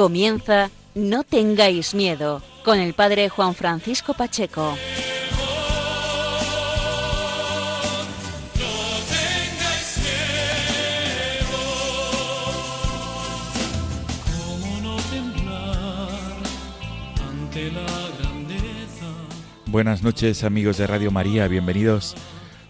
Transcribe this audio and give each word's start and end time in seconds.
Comienza 0.00 0.70
No 0.94 1.24
tengáis 1.24 1.92
miedo 1.92 2.40
con 2.64 2.78
el 2.78 2.94
padre 2.94 3.28
Juan 3.28 3.54
Francisco 3.54 4.14
Pacheco. 4.14 4.74
Buenas 19.66 20.02
noches 20.02 20.44
amigos 20.44 20.78
de 20.78 20.86
Radio 20.86 21.10
María, 21.10 21.46
bienvenidos 21.46 22.16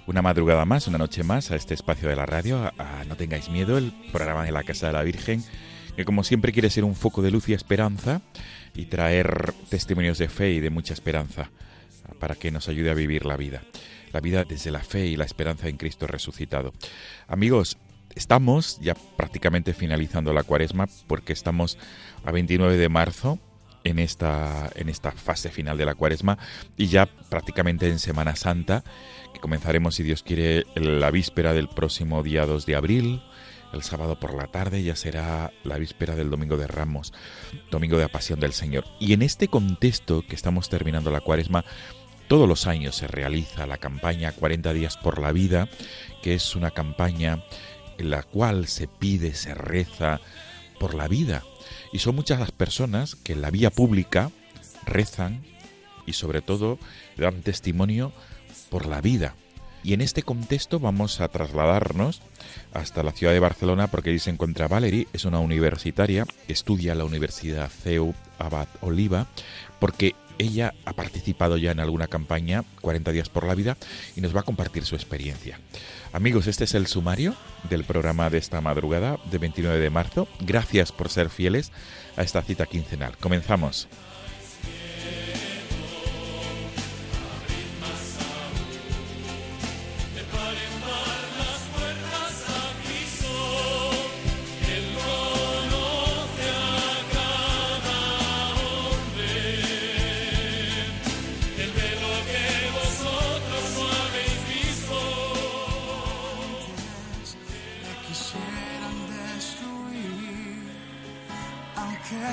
una 0.09 0.23
madrugada 0.23 0.65
más, 0.65 0.89
una 0.89 0.99
noche 0.99 1.23
más 1.23 1.53
a 1.53 1.55
este 1.55 1.75
espacio 1.75 2.09
de 2.09 2.17
la 2.17 2.27
radio, 2.27 2.73
a, 2.77 3.05
No 3.07 3.15
tengáis 3.15 3.49
miedo, 3.49 3.79
el 3.79 3.93
programa 4.11 4.43
de 4.45 4.51
la 4.51 4.65
Casa 4.65 4.89
de 4.89 4.95
la 4.95 5.05
Virgen 5.05 5.45
que 5.97 6.05
como 6.05 6.25
siempre 6.25 6.53
quiere 6.53 6.71
ser 6.71 6.85
un 6.85 6.95
foco 6.95 7.23
de 7.23 7.31
luz 7.31 7.49
y 7.49 7.53
esperanza 7.53 8.23
y 8.75 8.87
traer 8.87 9.53
testimonios 9.69 10.19
de 10.19 10.29
fe 10.29 10.53
y 10.53 10.61
de 10.61 10.71
mucha 10.71 10.95
esperanza 10.95 11.51
para 12.19 12.35
que 12.35 12.51
nos 12.51 12.69
ayude 12.69 12.91
a 12.91 12.95
vivir 12.95 13.27
la 13.27 13.37
vida. 13.37 13.63
La 14.13 14.21
vida 14.21 14.45
desde 14.45 14.71
la 14.71 14.81
fe 14.81 15.07
y 15.07 15.17
la 15.17 15.25
esperanza 15.25 15.69
en 15.69 15.77
Cristo 15.77 16.07
resucitado. 16.07 16.73
Amigos, 17.29 17.79
estamos 18.15 18.79
ya 18.81 18.95
prácticamente 18.95 19.73
finalizando 19.73 20.33
la 20.33 20.43
cuaresma 20.43 20.89
porque 21.07 21.33
estamos 21.33 21.79
a 22.25 22.33
29 22.33 22.77
de 22.77 22.89
marzo 22.89 23.39
en 23.85 23.99
esta, 23.99 24.71
en 24.75 24.89
esta 24.89 25.13
fase 25.13 25.51
final 25.51 25.79
de 25.79 25.87
la 25.87 25.95
cuaresma 25.95 26.39
y 26.77 26.89
ya 26.89 27.07
prácticamente 27.07 27.89
en 27.89 27.99
Semana 27.99 28.37
Santa, 28.37 28.85
que 29.33 29.41
comenzaremos, 29.41 29.95
si 29.95 30.03
Dios 30.03 30.23
quiere, 30.23 30.65
la 30.75 31.11
víspera 31.11 31.53
del 31.53 31.69
próximo 31.69 32.23
día 32.23 32.47
2 32.47 32.67
de 32.67 32.77
abril, 32.77 33.23
el 33.73 33.83
sábado 33.83 34.19
por 34.19 34.35
la 34.35 34.47
tarde 34.47 34.83
ya 34.83 34.97
será 34.97 35.53
la 35.65 35.79
víspera 35.79 36.17
del 36.17 36.31
Domingo 36.31 36.57
de 36.57 36.67
Ramos, 36.67 37.13
Domingo 37.71 37.97
de 37.97 38.05
la 38.05 38.09
Pasión 38.09 38.41
del 38.41 38.53
Señor. 38.53 38.85
Y 38.99 39.13
en 39.13 39.23
este 39.23 39.49
contexto 39.49 40.23
que 40.27 40.35
estamos 40.35 40.69
terminando 40.69 41.11
la 41.11 41.21
cuaresma, 41.21 41.65
todos 42.29 42.49
los 42.49 42.67
años 42.67 42.97
se 42.97 43.07
realiza 43.07 43.67
la 43.67 43.79
campaña 43.79 44.33
40 44.33 44.73
días 44.73 44.97
por 44.97 45.21
la 45.21 45.33
vida, 45.33 45.69
que 46.23 46.35
es 46.35 46.55
una 46.55 46.71
campaña 46.71 47.45
en 47.99 48.11
la 48.11 48.23
cual 48.23 48.67
se 48.67 48.89
pide, 48.89 49.35
se 49.35 49.55
reza 49.55 50.21
por 50.79 50.95
la 50.95 51.09
vida. 51.09 51.45
Y 51.93 51.99
son 51.99 52.15
muchas 52.15 52.41
las 52.41 52.53
personas 52.53 53.15
que 53.17 53.33
en 53.33 53.43
la 53.43 53.51
vía 53.51 53.71
pública 53.71 54.31
rezan 54.85 55.43
y 56.07 56.13
sobre 56.13 56.41
todo 56.41 56.79
dan 57.17 57.43
testimonio 57.43 58.13
por 58.71 58.87
la 58.87 59.01
vida. 59.01 59.35
Y 59.83 59.95
en 59.95 60.01
este 60.01 60.23
contexto 60.23 60.79
vamos 60.79 61.21
a 61.21 61.29
trasladarnos 61.29 62.21
hasta 62.73 63.03
la 63.03 63.13
ciudad 63.13 63.33
de 63.33 63.41
Barcelona 63.41 63.87
porque 63.87 64.11
ahí 64.11 64.19
se 64.19 64.31
encuentra 64.31 64.69
Valerie, 64.69 65.09
es 65.13 65.25
una 65.25 65.41
universitaria, 65.41 66.27
estudia 66.49 66.93
en 66.93 66.99
la 66.99 67.05
Universidad 67.05 67.71
CEU 67.71 68.15
Abad 68.39 68.69
Oliva, 68.81 69.27
porque 69.79 70.15
ella 70.39 70.75
ha 70.87 70.95
participado 70.95 71.59
ya 71.59 71.71
en 71.71 71.81
alguna 71.81 72.07
campaña, 72.07 72.65
40 72.81 73.13
días 73.13 73.29
por 73.29 73.47
la 73.47 73.55
vida, 73.55 73.77
y 74.17 74.23
nos 74.23 74.35
va 74.35 74.41
a 74.41 74.45
compartir 74.45 74.85
su 74.85 74.95
experiencia. 74.95 75.61
Amigos, 76.13 76.47
este 76.47 76.65
es 76.65 76.75
el 76.75 76.87
sumario 76.87 77.35
del 77.69 77.85
programa 77.85 78.31
de 78.31 78.39
esta 78.39 78.61
madrugada 78.61 79.19
de 79.31 79.39
29 79.39 79.79
de 79.79 79.91
marzo. 79.91 80.29
Gracias 80.41 80.93
por 80.93 81.11
ser 81.11 81.29
fieles 81.29 81.73
a 82.17 82.23
esta 82.23 82.43
cita 82.43 82.67
quincenal. 82.67 83.17
Comenzamos. 83.19 83.87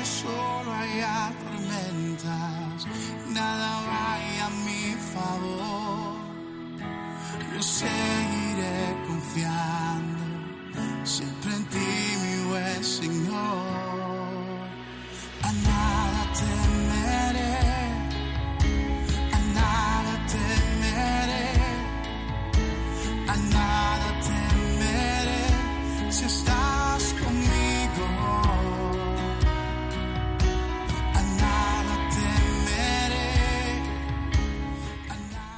solo 0.06 0.74
haya 0.74 1.32
tormentas, 1.44 2.88
nada 3.30 3.82
vaya 3.88 4.46
a 4.46 4.50
mi 4.50 4.96
favor. 5.14 6.18
Yo 7.54 7.62
seguiré 7.62 8.96
confiando, 9.08 10.26
siempre 11.04 11.56
en 11.56 11.66
ti 11.66 11.90
mi 12.24 12.50
buen 12.50 12.84
Señor. 12.84 13.27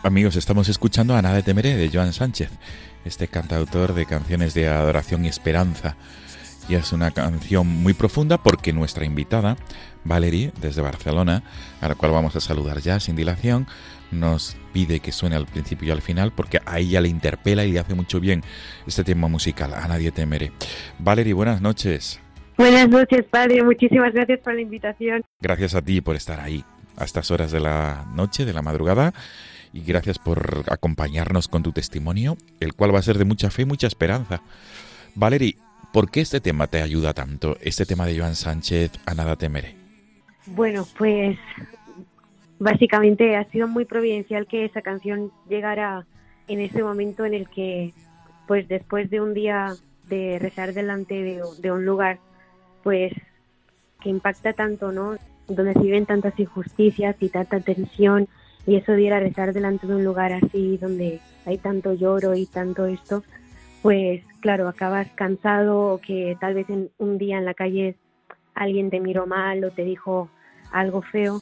Amigos, 0.09 0.37
estamos 0.37 0.67
escuchando 0.69 1.15
a 1.15 1.21
Nada 1.21 1.35
de 1.35 1.43
Temeré 1.43 1.77
de 1.77 1.91
Joan 1.93 2.13
Sánchez, 2.13 2.49
este 3.05 3.27
cantautor 3.27 3.93
de 3.93 4.07
canciones 4.07 4.55
de 4.55 4.67
adoración 4.67 5.23
y 5.23 5.27
esperanza. 5.27 5.97
Y 6.67 6.73
es 6.73 6.93
una 6.93 7.11
canción 7.11 7.67
muy 7.67 7.93
profunda 7.93 8.39
porque 8.39 8.73
nuestra 8.73 9.05
invitada, 9.05 9.55
Valerie, 10.03 10.51
desde 10.59 10.81
Barcelona, 10.81 11.43
a 11.79 11.89
la 11.89 11.93
cual 11.93 12.11
vamos 12.11 12.35
a 12.35 12.39
saludar 12.39 12.79
ya 12.79 12.99
sin 12.99 13.15
dilación, 13.15 13.67
nos 14.09 14.57
pide 14.73 14.99
que 14.99 15.11
suene 15.11 15.35
al 15.35 15.45
principio 15.45 15.89
y 15.89 15.91
al 15.91 16.01
final 16.01 16.31
porque 16.31 16.59
a 16.65 16.79
ella 16.79 17.01
le 17.01 17.09
interpela 17.09 17.63
y 17.63 17.71
le 17.71 17.77
hace 17.77 17.93
mucho 17.93 18.19
bien 18.19 18.41
este 18.87 19.03
tema 19.03 19.27
musical, 19.27 19.75
a 19.75 19.87
Nadie 19.87 20.11
Temeré. 20.11 20.51
Valerie, 20.97 21.33
buenas 21.33 21.61
noches. 21.61 22.19
Buenas 22.57 22.89
noches, 22.89 23.25
padre. 23.29 23.63
Muchísimas 23.63 24.11
gracias 24.11 24.39
por 24.39 24.55
la 24.55 24.61
invitación. 24.61 25.21
Gracias 25.39 25.75
a 25.75 25.83
ti 25.83 26.01
por 26.01 26.15
estar 26.15 26.39
ahí 26.39 26.65
a 26.97 27.05
estas 27.05 27.29
horas 27.29 27.51
de 27.51 27.59
la 27.59 28.07
noche, 28.15 28.43
de 28.43 28.53
la 28.53 28.63
madrugada 28.63 29.13
y 29.73 29.81
gracias 29.81 30.19
por 30.19 30.63
acompañarnos 30.69 31.47
con 31.47 31.63
tu 31.63 31.71
testimonio, 31.71 32.37
el 32.59 32.73
cual 32.73 32.93
va 32.93 32.99
a 32.99 33.03
ser 33.03 33.17
de 33.17 33.25
mucha 33.25 33.49
fe 33.49 33.63
y 33.63 33.65
mucha 33.65 33.87
esperanza. 33.87 34.41
Valerie, 35.15 35.57
¿por 35.93 36.09
qué 36.09 36.21
este 36.21 36.39
tema 36.39 36.67
te 36.67 36.81
ayuda 36.81 37.13
tanto? 37.13 37.57
Este 37.61 37.85
tema 37.85 38.05
de 38.05 38.17
Joan 38.17 38.35
Sánchez, 38.35 38.91
A 39.05 39.13
nada 39.13 39.35
temeré. 39.35 39.75
Bueno, 40.47 40.87
pues 40.97 41.37
básicamente 42.57 43.35
ha 43.35 43.45
sido 43.45 43.67
muy 43.67 43.85
providencial 43.85 44.47
que 44.47 44.65
esa 44.65 44.81
canción 44.81 45.31
llegara 45.47 46.05
en 46.47 46.59
ese 46.59 46.83
momento 46.83 47.25
en 47.25 47.33
el 47.33 47.47
que, 47.49 47.93
pues 48.47 48.67
después 48.67 49.09
de 49.09 49.21
un 49.21 49.33
día 49.33 49.75
de 50.07 50.39
rezar 50.39 50.73
delante 50.73 51.21
de, 51.21 51.41
de 51.59 51.71
un 51.71 51.85
lugar, 51.85 52.19
pues 52.83 53.13
que 54.01 54.09
impacta 54.09 54.53
tanto, 54.53 54.91
¿no? 54.91 55.17
Donde 55.47 55.73
se 55.73 55.79
viven 55.79 56.05
tantas 56.05 56.37
injusticias 56.39 57.15
y 57.19 57.29
tanta 57.29 57.59
tensión 57.59 58.27
y 58.69 58.75
eso 58.75 58.91
de 58.91 59.01
ir 59.01 59.13
a 59.13 59.19
rezar 59.19 59.51
delante 59.51 59.87
de 59.87 59.95
un 59.95 60.03
lugar 60.03 60.31
así 60.31 60.77
donde 60.77 61.19
hay 61.47 61.57
tanto 61.57 61.93
lloro 61.93 62.35
y 62.35 62.45
tanto 62.45 62.85
esto, 62.85 63.23
pues 63.81 64.21
claro, 64.41 64.67
acabas 64.67 65.07
cansado 65.15 65.93
o 65.93 65.97
que 65.97 66.37
tal 66.39 66.53
vez 66.53 66.69
en 66.69 66.91
un 66.99 67.17
día 67.17 67.39
en 67.39 67.45
la 67.45 67.55
calle 67.55 67.95
alguien 68.53 68.91
te 68.91 68.99
miró 68.99 69.25
mal 69.25 69.63
o 69.63 69.71
te 69.71 69.83
dijo 69.83 70.29
algo 70.71 71.01
feo, 71.01 71.41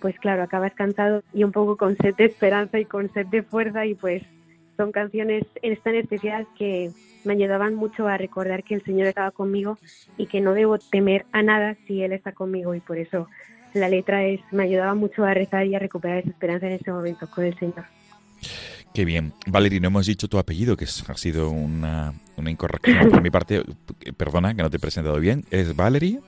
pues 0.00 0.18
claro, 0.18 0.42
acabas 0.42 0.72
cansado 0.72 1.22
y 1.34 1.44
un 1.44 1.52
poco 1.52 1.76
con 1.76 1.94
sed 1.98 2.14
de 2.14 2.24
esperanza 2.24 2.78
y 2.78 2.86
con 2.86 3.12
sed 3.12 3.26
de 3.26 3.42
fuerza 3.42 3.84
y 3.84 3.94
pues 3.94 4.22
son 4.78 4.92
canciones 4.92 5.44
tan 5.84 5.94
especiales 5.94 6.48
que 6.56 6.90
me 7.24 7.34
ayudaban 7.34 7.74
mucho 7.74 8.08
a 8.08 8.16
recordar 8.16 8.64
que 8.64 8.76
el 8.76 8.82
Señor 8.82 9.08
estaba 9.08 9.30
conmigo 9.30 9.76
y 10.16 10.26
que 10.26 10.40
no 10.40 10.54
debo 10.54 10.78
temer 10.78 11.26
a 11.32 11.42
nada 11.42 11.76
si 11.86 12.02
Él 12.02 12.12
está 12.12 12.32
conmigo 12.32 12.74
y 12.74 12.80
por 12.80 12.96
eso 12.96 13.28
la 13.74 13.88
letra 13.88 14.24
es 14.24 14.40
me 14.50 14.64
ayudaba 14.64 14.94
mucho 14.94 15.24
a 15.24 15.34
rezar 15.34 15.66
y 15.66 15.74
a 15.74 15.78
recuperar 15.78 16.18
esa 16.18 16.30
esperanza 16.30 16.66
en 16.66 16.72
ese 16.72 16.90
momento 16.90 17.28
con 17.28 17.44
el 17.44 17.58
Señor. 17.58 17.84
Qué 18.94 19.04
bien. 19.04 19.32
Valerie, 19.46 19.80
no 19.80 19.88
hemos 19.88 20.06
dicho 20.06 20.28
tu 20.28 20.38
apellido, 20.38 20.76
que 20.76 20.84
ha 20.84 21.14
sido 21.14 21.50
una, 21.50 22.12
una 22.36 22.50
incorrección 22.50 23.10
por 23.10 23.22
mi 23.22 23.30
parte. 23.30 23.62
Perdona, 24.16 24.54
que 24.54 24.62
no 24.62 24.70
te 24.70 24.76
he 24.76 24.80
presentado 24.80 25.18
bien. 25.18 25.44
¿Es 25.50 25.74
Valerie? 25.74 26.20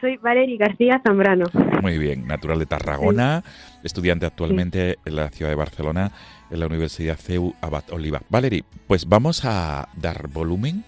Soy 0.00 0.16
Valerie 0.16 0.56
García 0.58 1.00
Zambrano. 1.02 1.46
Muy 1.80 1.96
bien, 1.96 2.26
natural 2.26 2.58
de 2.58 2.66
Tarragona, 2.66 3.44
estudiante 3.84 4.26
actualmente 4.26 4.98
en 5.04 5.14
la 5.14 5.30
ciudad 5.30 5.50
de 5.50 5.54
Barcelona, 5.54 6.10
en 6.50 6.58
la 6.58 6.66
Universidad 6.66 7.16
CEU 7.16 7.54
Abad 7.60 7.84
Oliva. 7.92 8.20
Valerie, 8.28 8.64
pues 8.88 9.08
vamos 9.08 9.44
a 9.44 9.88
dar 9.94 10.26
volumen 10.26 10.84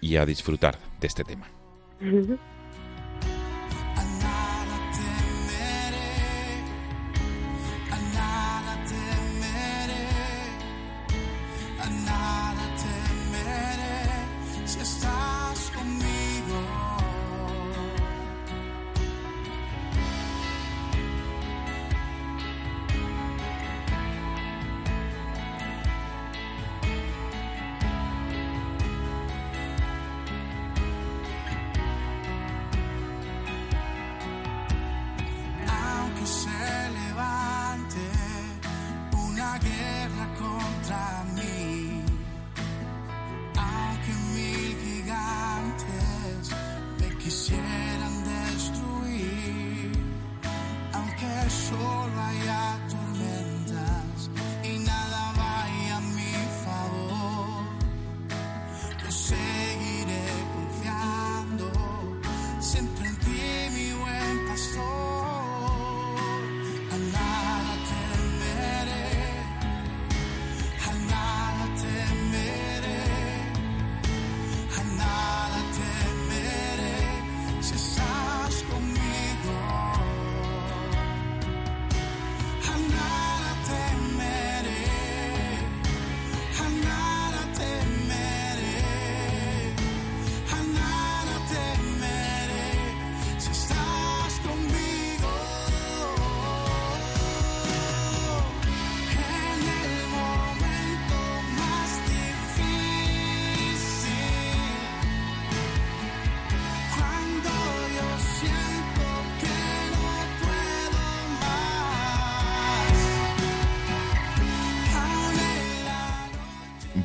y 0.00 0.16
a 0.16 0.26
disfrutar 0.26 0.76
de 1.00 1.06
este 1.06 1.22
tema. 1.22 1.46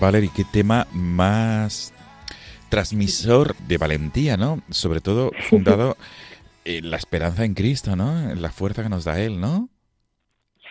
Valerie, 0.06 0.30
qué 0.36 0.44
tema 0.44 0.86
más 0.94 1.92
transmisor 2.69 3.56
de 3.68 3.80
valentía, 3.80 4.38
¿no? 4.38 4.62
Sobre 4.69 5.02
todo 5.02 5.31
fundado 5.50 5.98
en 6.66 6.92
la 6.92 6.98
esperanza 6.98 7.44
en 7.44 7.56
Cristo, 7.56 7.96
¿no? 7.96 8.30
En 8.30 8.40
la 8.40 8.52
fuerza 8.52 8.84
que 8.84 8.90
nos 8.90 9.06
da 9.06 9.19
Él, 9.19 9.42
¿no? 9.42 9.68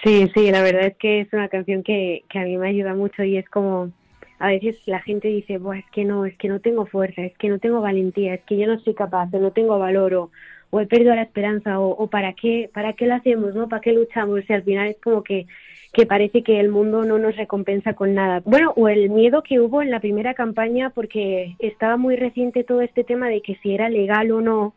Sí, 0.05 0.31
sí, 0.33 0.53
la 0.53 0.63
verdad 0.63 0.87
es 0.87 0.97
que 0.99 1.23
es 1.23 1.33
una 1.33 1.49
canción 1.49 1.83
que, 1.83 2.23
que 2.29 2.39
a 2.39 2.43
mí 2.43 2.57
me 2.57 2.69
ayuda 2.69 2.95
mucho 2.95 3.25
y 3.25 3.37
es 3.37 3.49
como, 3.49 3.91
a 4.39 4.49
veces 4.49 4.81
la 4.87 5.01
gente 5.01 5.27
dice, 5.27 5.59
Buah, 5.59 5.79
es 5.79 5.91
que 5.91 6.05
no, 6.05 6.27
es 6.27 6.37
que 6.37 6.49
no 6.49 6.61
tengo 6.61 6.87
fuerza, 6.87 7.23
es 7.23 7.37
que 7.37 7.49
no 7.49 7.59
tengo 7.59 7.81
valentía, 7.81 8.35
es 8.35 8.43
que 8.43 8.57
yo 8.57 8.69
no 8.69 8.79
soy 8.79 8.95
capaz, 8.95 9.31
o 9.33 9.41
no 9.41 9.51
tengo 9.51 9.81
valor, 9.81 10.15
o, 10.15 10.31
o 10.71 10.81
he 10.81 10.87
perdido 10.87 11.13
la 11.13 11.23
esperanza, 11.23 11.81
o, 11.81 11.89
o, 11.89 12.09
para 12.09 12.35
qué, 12.35 12.71
para 12.73 12.93
qué 12.93 13.07
lo 13.09 13.15
hacemos, 13.15 13.53
¿no? 13.57 13.69
¿Para 13.69 13.83
qué 13.83 13.93
luchamos? 13.95 14.49
Y 14.49 14.53
al 14.53 14.63
final 14.63 14.87
es 14.87 14.97
como 15.03 15.25
que 15.25 15.49
que 15.95 16.07
parece 16.07 16.43
que 16.43 16.59
el 16.61 16.71
mundo 16.71 17.05
no 17.05 17.19
nos 17.19 17.37
recompensa 17.37 17.95
con 17.95 18.15
nada. 18.15 18.43
Bueno, 18.45 18.73
o 18.77 18.89
el 18.89 19.11
miedo 19.11 19.43
que 19.43 19.61
hubo 19.61 19.81
en 19.81 19.91
la 19.91 20.01
primera 20.01 20.35
campaña 20.35 20.91
porque 20.91 21.55
estaba 21.61 21.97
muy 21.97 22.17
reciente 22.17 22.65
todo 22.65 22.83
este 22.83 23.05
tema 23.05 23.29
de 23.29 23.41
que 23.41 23.55
si 23.63 23.73
era 23.73 23.89
legal 23.89 24.33
o 24.33 24.41
no 24.41 24.75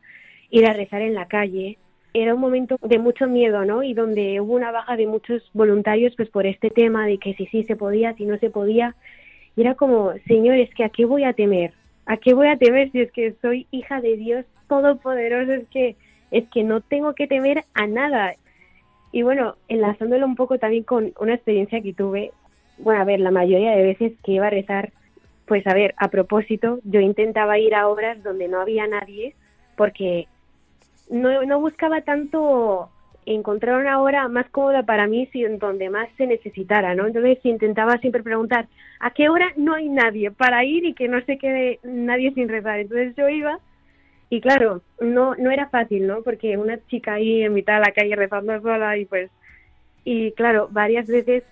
ir 0.51 0.67
a 0.67 0.73
rezar 0.73 1.01
en 1.01 1.15
la 1.15 1.27
calle. 1.27 1.77
Era 2.13 2.35
un 2.35 2.39
momento 2.39 2.77
de 2.81 2.99
mucho 2.99 3.27
miedo, 3.27 3.65
¿no? 3.65 3.83
Y 3.83 3.93
donde 3.93 4.39
hubo 4.39 4.53
una 4.53 4.71
baja 4.71 4.95
de 4.95 5.07
muchos 5.07 5.43
voluntarios 5.53 6.13
pues 6.15 6.29
por 6.29 6.45
este 6.45 6.69
tema 6.69 7.05
de 7.05 7.17
que 7.17 7.33
si 7.33 7.47
sí 7.47 7.63
se 7.63 7.75
podía, 7.75 8.13
si 8.13 8.25
no 8.25 8.37
se 8.37 8.49
podía. 8.49 8.95
Y 9.55 9.61
era 9.61 9.75
como, 9.75 10.13
señores, 10.27 10.69
que 10.75 10.83
a 10.83 10.89
qué 10.89 11.05
voy 11.05 11.23
a 11.23 11.33
temer? 11.33 11.73
¿A 12.05 12.17
qué 12.17 12.33
voy 12.33 12.47
a 12.47 12.57
temer 12.57 12.91
si 12.91 13.01
es 13.01 13.11
que 13.11 13.33
soy 13.41 13.67
hija 13.71 14.01
de 14.01 14.15
Dios 14.17 14.45
todopoderoso? 14.69 15.53
Es 15.53 15.67
que 15.67 15.95
es 16.29 16.47
que 16.49 16.63
no 16.63 16.81
tengo 16.81 17.13
que 17.13 17.27
temer 17.27 17.63
a 17.73 17.87
nada. 17.87 18.35
Y 19.11 19.21
bueno, 19.21 19.55
enlazándolo 19.67 20.25
un 20.25 20.35
poco 20.35 20.57
también 20.59 20.83
con 20.83 21.13
una 21.19 21.35
experiencia 21.35 21.81
que 21.81 21.93
tuve, 21.93 22.31
bueno, 22.77 23.01
a 23.01 23.05
ver, 23.05 23.19
la 23.19 23.31
mayoría 23.31 23.71
de 23.71 23.83
veces 23.83 24.13
que 24.23 24.33
iba 24.33 24.47
a 24.47 24.51
rezar, 24.51 24.91
pues 25.45 25.65
a 25.65 25.73
ver, 25.73 25.95
a 25.97 26.09
propósito, 26.09 26.79
yo 26.83 26.99
intentaba 26.99 27.57
ir 27.57 27.73
a 27.73 27.87
obras 27.87 28.21
donde 28.23 28.47
no 28.47 28.59
había 28.59 28.85
nadie, 28.87 29.33
porque 29.75 30.27
no, 31.09 31.43
no 31.45 31.59
buscaba 31.59 32.01
tanto 32.01 32.89
encontrar 33.25 33.79
una 33.79 34.01
hora 34.01 34.27
más 34.29 34.49
cómoda 34.49 34.83
para 34.83 35.07
mí, 35.07 35.27
sino 35.31 35.57
donde 35.57 35.89
más 35.89 36.07
se 36.17 36.27
necesitara, 36.27 36.95
¿no? 36.95 37.07
Entonces 37.07 37.39
intentaba 37.43 37.97
siempre 37.97 38.23
preguntar, 38.23 38.67
¿a 38.99 39.11
qué 39.11 39.29
hora 39.29 39.51
no 39.57 39.73
hay 39.73 39.89
nadie 39.89 40.31
para 40.31 40.63
ir 40.63 40.85
y 40.85 40.93
que 40.93 41.07
no 41.07 41.21
se 41.21 41.37
quede 41.37 41.79
nadie 41.83 42.31
sin 42.33 42.47
rezar? 42.47 42.79
Entonces 42.79 43.15
yo 43.15 43.27
iba 43.27 43.59
y 44.29 44.41
claro, 44.41 44.81
no, 44.99 45.35
no 45.35 45.51
era 45.51 45.69
fácil, 45.69 46.05
¿no? 46.05 46.21
Porque 46.21 46.57
una 46.57 46.79
chica 46.87 47.13
ahí 47.13 47.43
en 47.43 47.53
mitad 47.53 47.75
de 47.75 47.85
la 47.85 47.93
calle 47.93 48.15
rezando 48.15 48.59
sola 48.61 48.97
y 48.97 49.05
pues, 49.05 49.31
y 50.03 50.31
claro, 50.33 50.67
varias 50.71 51.07
veces 51.07 51.43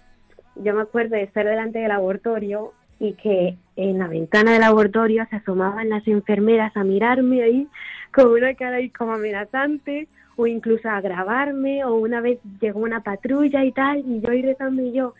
yo 0.55 0.73
me 0.73 0.81
acuerdo 0.81 1.15
de 1.15 1.23
estar 1.23 1.45
delante 1.45 1.79
del 1.79 1.89
laboratorio 1.89 2.73
y 2.99 3.13
que 3.13 3.55
en 3.75 3.99
la 3.99 4.07
ventana 4.07 4.53
del 4.53 4.61
laboratorio 4.61 5.25
se 5.29 5.37
asomaban 5.37 5.89
las 5.89 6.07
enfermeras 6.07 6.75
a 6.75 6.83
mirarme 6.83 7.43
ahí 7.43 7.67
con 8.13 8.31
una 8.31 8.53
cara 8.55 8.77
ahí 8.77 8.89
como 8.89 9.13
amenazante 9.13 10.07
o 10.37 10.47
incluso 10.47 10.89
a 10.89 11.01
grabarme 11.01 11.83
o 11.83 11.95
una 11.95 12.21
vez 12.21 12.39
llegó 12.61 12.79
una 12.79 13.01
patrulla 13.01 13.63
y 13.63 13.71
tal 13.71 13.99
y 13.99 14.21
yo 14.21 14.29
ahí 14.29 14.41
rezando 14.41 14.81
y 14.81 14.93
yo, 14.93 15.13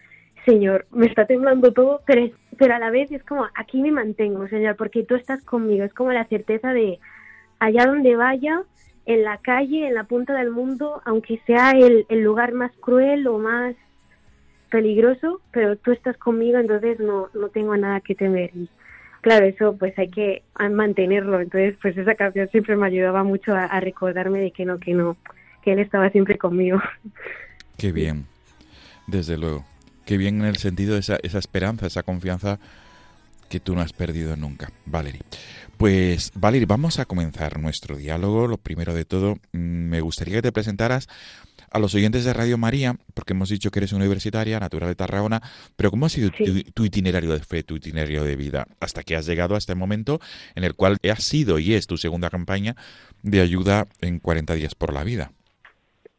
Señor, 0.46 0.88
me 0.92 1.08
está 1.08 1.26
temblando 1.26 1.74
todo, 1.74 2.02
pero, 2.06 2.30
pero 2.58 2.76
a 2.76 2.80
la 2.80 2.92
vez 2.92 3.12
es 3.12 3.24
como, 3.24 3.46
aquí 3.56 3.82
me 3.82 3.92
mantengo, 3.92 4.48
Señor, 4.48 4.76
porque 4.76 5.04
tú 5.04 5.16
estás 5.16 5.44
conmigo, 5.44 5.84
es 5.84 5.94
como 5.94 6.12
la 6.12 6.26
certeza 6.26 6.74
de, 6.74 7.00
allá 7.60 7.86
donde 7.86 8.16
vaya, 8.16 8.64
en 9.06 9.24
la 9.24 9.38
calle, 9.38 9.88
en 9.88 9.94
la 9.94 10.06
punta 10.06 10.34
del 10.34 10.52
mundo, 10.52 11.02
aunque 11.06 11.40
sea 11.46 11.72
el, 11.72 12.06
lugar 12.10 12.54
más 12.54 12.72
cruel 12.80 13.28
o 13.28 13.38
más 13.38 13.76
peligroso, 14.70 15.42
pero 15.52 15.76
tú 15.76 15.92
estás 15.92 16.18
conmigo, 16.18 16.58
entonces 16.58 17.00
no, 17.00 17.30
no 17.34 17.50
tengo 17.50 17.78
nada 17.78 18.02
que 18.02 18.16
temer. 18.16 18.52
Y 18.56 18.68
claro, 19.22 19.46
eso 19.46 19.76
pues 19.78 19.98
hay 19.98 20.10
que 20.10 20.44
mantenerlo. 20.72 21.40
Entonces, 21.40 21.76
pues 21.82 21.96
esa 21.98 22.16
canción 22.16 22.50
siempre 22.50 22.76
me 22.76 22.88
ayudaba 22.88 23.24
mucho 23.24 23.54
a, 23.54 23.80
recordarme 23.80 24.40
de 24.40 24.52
que 24.52 24.66
no, 24.66 24.80
que 24.80 24.94
no, 24.94 25.18
que 25.64 25.74
él 25.74 25.80
estaba 25.80 26.10
siempre 26.10 26.38
conmigo. 26.38 26.82
Qué 27.78 27.92
bien, 27.92 28.26
desde 29.08 29.38
luego. 29.38 29.66
Qué 30.06 30.18
bien 30.18 30.42
en 30.42 30.46
el 30.46 30.58
sentido 30.58 30.94
de 30.94 31.00
esa, 31.00 31.18
esa 31.24 31.40
esperanza, 31.40 31.88
esa 31.88 32.04
confianza 32.04 32.60
que 33.50 33.60
tú 33.60 33.76
no 33.76 33.82
has 33.82 33.94
perdido 33.94 34.36
nunca, 34.36 34.70
Valerie. 34.86 35.22
Pues, 35.78 36.32
Valerie, 36.36 36.66
vamos 36.66 37.00
a 37.00 37.06
comenzar 37.06 37.60
nuestro 37.60 37.98
diálogo. 37.98 38.48
Lo 38.48 38.58
primero 38.58 38.94
de 38.94 39.04
todo, 39.04 39.36
mm, 39.52 39.58
me 39.58 40.02
gustaría 40.02 40.36
que 40.36 40.42
te 40.42 40.52
presentaras 40.54 41.08
a 41.70 41.80
los 41.80 41.94
oyentes 41.94 42.24
de 42.24 42.32
Radio 42.32 42.58
María, 42.58 42.96
porque 43.14 43.34
hemos 43.34 43.50
dicho 43.50 43.70
que 43.70 43.80
eres 43.80 43.92
universitaria, 43.92 44.58
natural 44.60 44.88
de 44.88 44.96
Tarragona, 44.96 45.42
pero 45.76 45.92
¿cómo 45.92 46.06
ha 46.06 46.10
sido 46.10 46.32
tu, 46.32 46.86
itinerario 46.86 47.34
de 47.34 47.42
fe, 47.42 47.64
tu 47.64 47.76
itinerario 47.76 48.24
de 48.24 48.38
vida, 48.38 48.68
hasta 48.80 49.04
que 49.04 49.18
has 49.18 49.26
llegado 49.26 49.56
a 49.56 49.58
este 49.58 49.76
momento 49.76 50.22
en 50.56 50.64
el 50.64 50.76
cual 50.76 50.98
has 51.12 51.24
sido 51.24 51.60
y 51.60 51.74
es 51.74 51.88
tu 51.88 51.98
segunda 51.98 52.30
campaña 52.30 52.78
de 53.24 53.42
ayuda 53.42 53.88
en 54.00 54.20
40 54.20 54.54
días 54.54 54.76
por 54.76 54.94
la 54.94 55.04
vida? 55.04 55.34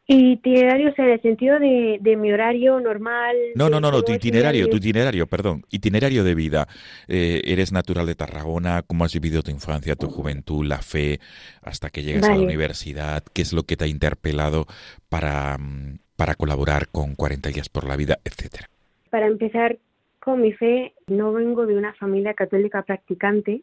Itinerario, 0.09 0.91
o 0.91 0.95
sea, 0.95 1.05
en 1.05 1.11
el 1.13 1.23
sentido 1.23 1.59
de, 1.59 1.99
de 2.01 2.17
mi 2.17 2.33
horario 2.33 2.79
normal. 2.79 3.37
No, 3.57 3.69
no, 3.69 3.81
no, 3.81 3.91
no, 3.91 4.03
tu 4.03 4.13
itinerario, 4.13 4.69
tu 4.69 4.77
itinerario, 4.77 5.27
perdón, 5.27 5.65
itinerario 5.69 6.23
de 6.23 6.35
vida. 6.37 6.69
Eh, 7.09 7.43
eres 7.45 7.73
natural 7.73 8.07
de 8.07 8.15
Tarragona, 8.15 8.83
¿cómo 8.87 9.05
has 9.05 9.13
vivido 9.13 9.43
tu 9.43 9.51
infancia, 9.51 9.97
tu 9.97 10.09
juventud, 10.09 10.65
la 10.65 10.79
fe, 10.79 11.19
hasta 11.61 11.91
que 11.91 12.05
llegas 12.05 12.29
a 12.29 12.37
la 12.37 12.43
universidad? 12.43 13.25
¿Qué 13.33 13.43
es 13.43 13.53
lo 13.53 13.65
que 13.65 13.77
te 13.77 13.85
ha 13.85 13.89
interpelado 13.89 14.67
para, 15.09 15.59
mm, 15.59 15.99
para 16.15 16.37
colaborar 16.37 16.87
con 16.87 17.17
40 17.17 17.49
días 17.49 17.69
por 17.69 17.85
la 17.85 17.97
vida, 17.97 18.19
etcétera? 18.25 18.69
Para 19.11 19.27
empezar 19.27 19.77
con 20.21 20.41
mi 20.41 20.53
fe, 20.53 20.93
no 21.09 21.33
vengo 21.33 21.67
de 21.67 21.77
una 21.77 21.95
familia 21.95 22.35
católica 22.35 22.83
practicante, 22.83 23.63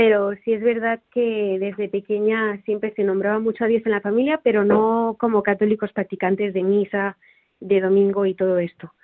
pero 0.00 0.34
sí 0.46 0.54
es 0.54 0.62
verdad 0.62 0.98
que 1.12 1.58
desde 1.60 1.90
pequeña 1.90 2.56
siempre 2.64 2.94
se 2.94 3.04
nombraba 3.04 3.38
mucho 3.38 3.64
a 3.64 3.66
Dios 3.66 3.82
en 3.84 3.92
la 3.92 4.00
familia, 4.00 4.40
pero 4.42 4.64
no 4.64 5.14
como 5.20 5.42
católicos 5.42 5.92
practicantes 5.92 6.54
de 6.54 6.62
misa, 6.62 7.18
de 7.60 7.82
domingo 7.82 8.24
y 8.24 8.32
todo 8.32 8.58
esto, 8.58 8.94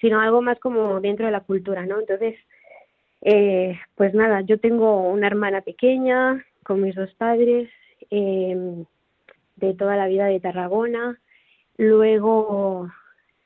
sino 0.00 0.22
algo 0.22 0.40
más 0.40 0.58
como 0.58 1.02
dentro 1.02 1.26
de 1.26 1.32
la 1.32 1.42
cultura, 1.42 1.84
¿no? 1.84 2.00
Entonces, 2.00 2.34
eh, 3.20 3.78
pues 3.94 4.14
nada, 4.14 4.40
yo 4.40 4.58
tengo 4.58 5.10
una 5.10 5.26
hermana 5.26 5.60
pequeña 5.60 6.42
con 6.62 6.80
mis 6.80 6.94
dos 6.94 7.12
padres, 7.16 7.68
eh, 8.10 8.86
de 9.56 9.74
toda 9.74 9.96
la 9.96 10.08
vida 10.08 10.28
de 10.28 10.40
Tarragona. 10.40 11.20
Luego, 11.76 12.90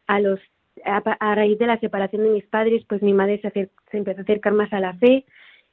a 0.06 0.20
los 0.20 0.38
a, 0.84 0.98
a 1.18 1.34
raíz 1.34 1.58
de 1.58 1.66
la 1.66 1.80
separación 1.80 2.22
de 2.22 2.30
mis 2.30 2.44
padres, 2.44 2.84
pues 2.88 3.02
mi 3.02 3.12
madre 3.12 3.40
se, 3.40 3.50
se 3.90 3.98
empezó 3.98 4.20
a 4.20 4.22
acercar 4.22 4.52
más 4.52 4.72
a 4.72 4.78
la 4.78 4.94
fe 4.94 5.24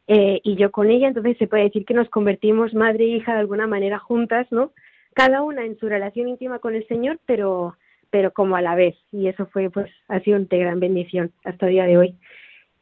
eh, 0.09 0.41
y 0.43 0.55
yo 0.55 0.71
con 0.71 0.89
ella, 0.89 1.07
entonces 1.07 1.37
se 1.37 1.47
puede 1.47 1.63
decir 1.63 1.85
que 1.85 1.93
nos 1.93 2.09
convertimos 2.09 2.73
madre 2.73 3.05
e 3.05 3.07
hija 3.17 3.33
de 3.33 3.39
alguna 3.39 3.67
manera 3.67 3.99
juntas, 3.99 4.45
¿no? 4.51 4.71
Cada 5.13 5.41
una 5.43 5.63
en 5.65 5.77
su 5.79 5.87
relación 5.87 6.27
íntima 6.27 6.59
con 6.59 6.75
el 6.75 6.85
Señor, 6.87 7.19
pero 7.25 7.75
pero 8.11 8.31
como 8.33 8.55
a 8.55 8.61
la 8.61 8.73
vez 8.75 8.95
y 9.11 9.27
eso 9.27 9.45
fue 9.53 9.69
pues 9.69 9.89
ha 10.07 10.19
sido 10.21 10.39
de 10.39 10.57
gran 10.57 10.79
bendición 10.79 11.31
hasta 11.45 11.67
el 11.67 11.71
día 11.73 11.85
de 11.85 11.97
hoy. 11.97 12.15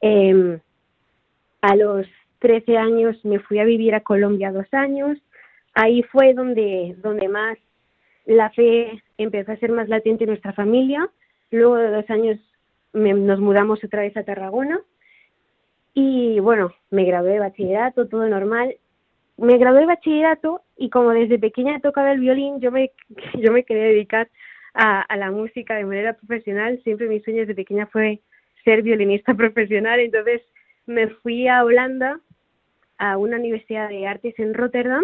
Eh, 0.01 0.57
a 1.61 1.75
los 1.75 2.07
13 2.39 2.77
años 2.77 3.17
me 3.25 3.39
fui 3.39 3.59
a 3.59 3.65
vivir 3.65 3.93
a 3.95 4.01
Colombia 4.01 4.51
dos 4.53 4.67
años. 4.73 5.17
Ahí 5.73 6.01
fue 6.03 6.33
donde, 6.33 6.95
donde 7.03 7.27
más 7.27 7.57
la 8.25 8.49
fe 8.51 9.03
empezó 9.17 9.51
a 9.51 9.57
ser 9.57 9.71
más 9.71 9.89
latente 9.89 10.23
en 10.23 10.29
nuestra 10.29 10.53
familia. 10.53 11.09
Luego 11.51 11.75
de 11.75 11.89
dos 11.91 12.09
años 12.09 12.39
me- 12.93 13.13
nos 13.13 13.39
mudamos 13.39 13.83
otra 13.83 14.01
vez 14.03 14.15
a 14.17 14.23
Tarragona. 14.23 14.79
Y 15.99 16.39
bueno, 16.41 16.75
me 16.91 17.05
gradué 17.05 17.31
de 17.31 17.39
bachillerato, 17.39 18.07
todo 18.07 18.29
normal. 18.29 18.75
Me 19.35 19.57
gradué 19.57 19.79
de 19.79 19.85
bachillerato 19.87 20.61
y 20.77 20.91
como 20.91 21.09
desde 21.09 21.39
pequeña 21.39 21.79
tocaba 21.79 22.11
el 22.11 22.19
violín, 22.19 22.59
yo 22.59 22.71
me, 22.71 22.91
yo 23.33 23.51
me 23.51 23.63
quería 23.63 23.85
dedicar 23.85 24.29
a, 24.75 25.01
a 25.01 25.17
la 25.17 25.31
música 25.31 25.73
de 25.73 25.85
manera 25.85 26.13
profesional. 26.13 26.79
Siempre 26.83 27.07
mi 27.07 27.19
sueño 27.21 27.39
desde 27.39 27.55
pequeña 27.55 27.87
fue 27.87 28.19
ser 28.63 28.83
violinista 28.83 29.33
profesional. 29.33 29.99
Entonces 29.99 30.43
me 30.85 31.07
fui 31.07 31.47
a 31.47 31.63
Holanda 31.63 32.19
a 32.99 33.17
una 33.17 33.37
universidad 33.37 33.89
de 33.89 34.05
artes 34.05 34.37
en 34.37 34.53
Rotterdam. 34.53 35.03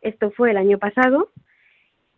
Esto 0.00 0.30
fue 0.30 0.52
el 0.52 0.56
año 0.56 0.78
pasado. 0.78 1.30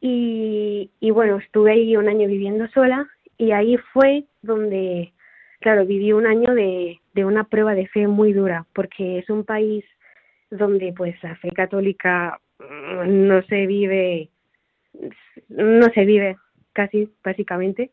Y, 0.00 0.92
y 1.00 1.10
bueno, 1.10 1.38
estuve 1.38 1.72
ahí 1.72 1.96
un 1.96 2.08
año 2.08 2.28
viviendo 2.28 2.68
sola 2.68 3.08
y 3.38 3.50
ahí 3.50 3.76
fue 3.92 4.22
donde, 4.42 5.12
claro, 5.60 5.86
viví 5.86 6.12
un 6.12 6.26
año 6.26 6.54
de, 6.54 7.00
de 7.14 7.24
una 7.24 7.44
prueba 7.44 7.74
de 7.74 7.86
fe 7.88 8.06
muy 8.06 8.32
dura, 8.32 8.66
porque 8.74 9.18
es 9.18 9.30
un 9.30 9.44
país 9.44 9.84
donde 10.50 10.92
pues 10.96 11.14
la 11.22 11.36
fe 11.36 11.50
católica 11.50 12.40
mm, 12.58 13.26
no 13.26 13.42
se 13.42 13.66
vive, 13.66 14.30
no 15.48 15.86
se 15.92 16.04
vive 16.04 16.36
casi, 16.72 17.10
básicamente. 17.22 17.90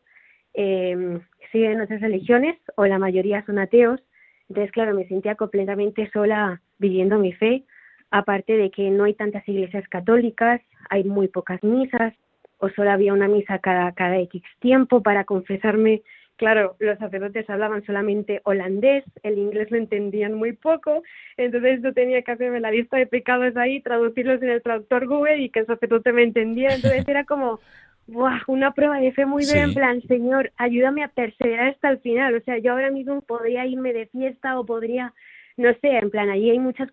Eh, 0.54 1.18
siguen 1.52 1.80
otras 1.80 2.00
religiones 2.00 2.56
o 2.76 2.86
la 2.86 2.98
mayoría 2.98 3.44
son 3.44 3.58
ateos. 3.58 4.00
Entonces, 4.48 4.72
claro, 4.72 4.94
me 4.94 5.06
sentía 5.08 5.34
completamente 5.34 6.08
sola 6.12 6.60
viviendo 6.78 7.18
mi 7.18 7.32
fe, 7.32 7.64
aparte 8.10 8.56
de 8.56 8.70
que 8.70 8.90
no 8.90 9.04
hay 9.04 9.14
tantas 9.14 9.46
iglesias 9.48 9.88
católicas, 9.88 10.60
hay 10.88 11.04
muy 11.04 11.28
pocas 11.28 11.62
misas, 11.64 12.14
o 12.58 12.68
solo 12.70 12.90
había 12.90 13.12
una 13.12 13.28
misa 13.28 13.58
cada, 13.58 13.92
cada 13.92 14.18
X 14.18 14.42
tiempo 14.60 15.02
para 15.02 15.24
confesarme. 15.24 16.02
Claro, 16.36 16.76
los 16.80 16.98
sacerdotes 16.98 17.48
hablaban 17.48 17.82
solamente 17.86 18.42
holandés, 18.44 19.04
el 19.22 19.38
inglés 19.38 19.70
lo 19.70 19.78
entendían 19.78 20.34
muy 20.34 20.52
poco, 20.52 21.02
entonces 21.38 21.80
yo 21.82 21.94
tenía 21.94 22.20
que 22.20 22.32
hacerme 22.32 22.60
la 22.60 22.70
lista 22.70 22.98
de 22.98 23.06
pecados 23.06 23.56
ahí, 23.56 23.80
traducirlos 23.80 24.42
en 24.42 24.50
el 24.50 24.62
traductor 24.62 25.06
Google 25.06 25.38
y 25.38 25.48
que 25.48 25.60
el 25.60 25.66
sacerdote 25.66 26.12
me 26.12 26.24
entendiera. 26.24 26.74
Entonces 26.74 27.08
era 27.08 27.24
como, 27.24 27.58
¡buah! 28.06 28.40
una 28.48 28.72
prueba 28.72 28.98
de 28.98 29.12
fe 29.12 29.24
muy 29.24 29.46
dura, 29.46 29.62
en 29.62 29.72
plan, 29.72 30.02
Señor, 30.02 30.52
ayúdame 30.58 31.04
a 31.04 31.08
perseverar 31.08 31.68
hasta 31.68 31.88
el 31.88 32.00
final. 32.00 32.34
O 32.34 32.40
sea, 32.42 32.58
yo 32.58 32.72
ahora 32.72 32.90
mismo 32.90 33.22
podría 33.22 33.64
irme 33.64 33.94
de 33.94 34.06
fiesta 34.06 34.60
o 34.60 34.66
podría, 34.66 35.14
no 35.56 35.72
sé, 35.80 35.88
en 35.96 36.10
plan, 36.10 36.28
allí 36.28 36.50
hay 36.50 36.58
muchas, 36.58 36.90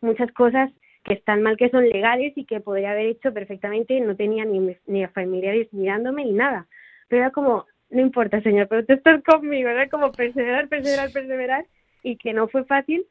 muchas 0.00 0.32
cosas 0.32 0.70
que 1.04 1.12
están 1.12 1.42
mal, 1.42 1.58
que 1.58 1.68
son 1.68 1.86
legales 1.86 2.32
y 2.36 2.46
que 2.46 2.60
podría 2.60 2.92
haber 2.92 3.06
hecho 3.06 3.34
perfectamente, 3.34 4.00
no 4.00 4.16
tenía 4.16 4.46
ni, 4.46 4.74
ni 4.86 5.06
familiares 5.08 5.68
mirándome 5.72 6.24
ni 6.24 6.32
nada. 6.32 6.66
Pero 7.08 7.22
era 7.22 7.30
como, 7.30 7.66
no 7.90 8.00
importa, 8.00 8.40
Señor, 8.42 8.68
pero 8.68 8.84
tú 8.84 8.92
estás 8.92 9.22
conmigo, 9.22 9.68
era 9.68 9.88
como 9.88 10.12
perseverar, 10.12 10.68
perseverar, 10.68 11.10
perseverar 11.10 11.66
y 12.02 12.16
que 12.16 12.32
no 12.32 12.48
fue 12.48 12.64
fácil, 12.64 13.06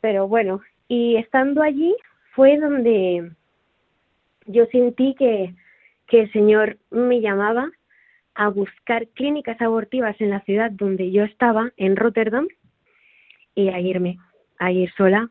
pero 0.00 0.28
bueno, 0.28 0.60
y 0.86 1.16
estando 1.16 1.62
allí 1.62 1.94
fue 2.32 2.58
donde 2.58 3.32
yo 4.46 4.66
sentí 4.66 5.14
que, 5.18 5.54
que 6.06 6.20
el 6.20 6.32
Señor 6.32 6.78
me 6.90 7.20
llamaba 7.20 7.70
a 8.34 8.48
buscar 8.48 9.08
clínicas 9.08 9.60
abortivas 9.60 10.18
en 10.20 10.30
la 10.30 10.40
ciudad 10.42 10.70
donde 10.70 11.10
yo 11.10 11.24
estaba, 11.24 11.72
en 11.76 11.96
Rotterdam, 11.96 12.46
y 13.54 13.68
a 13.70 13.80
irme, 13.80 14.18
a 14.60 14.70
ir 14.70 14.92
sola, 14.96 15.28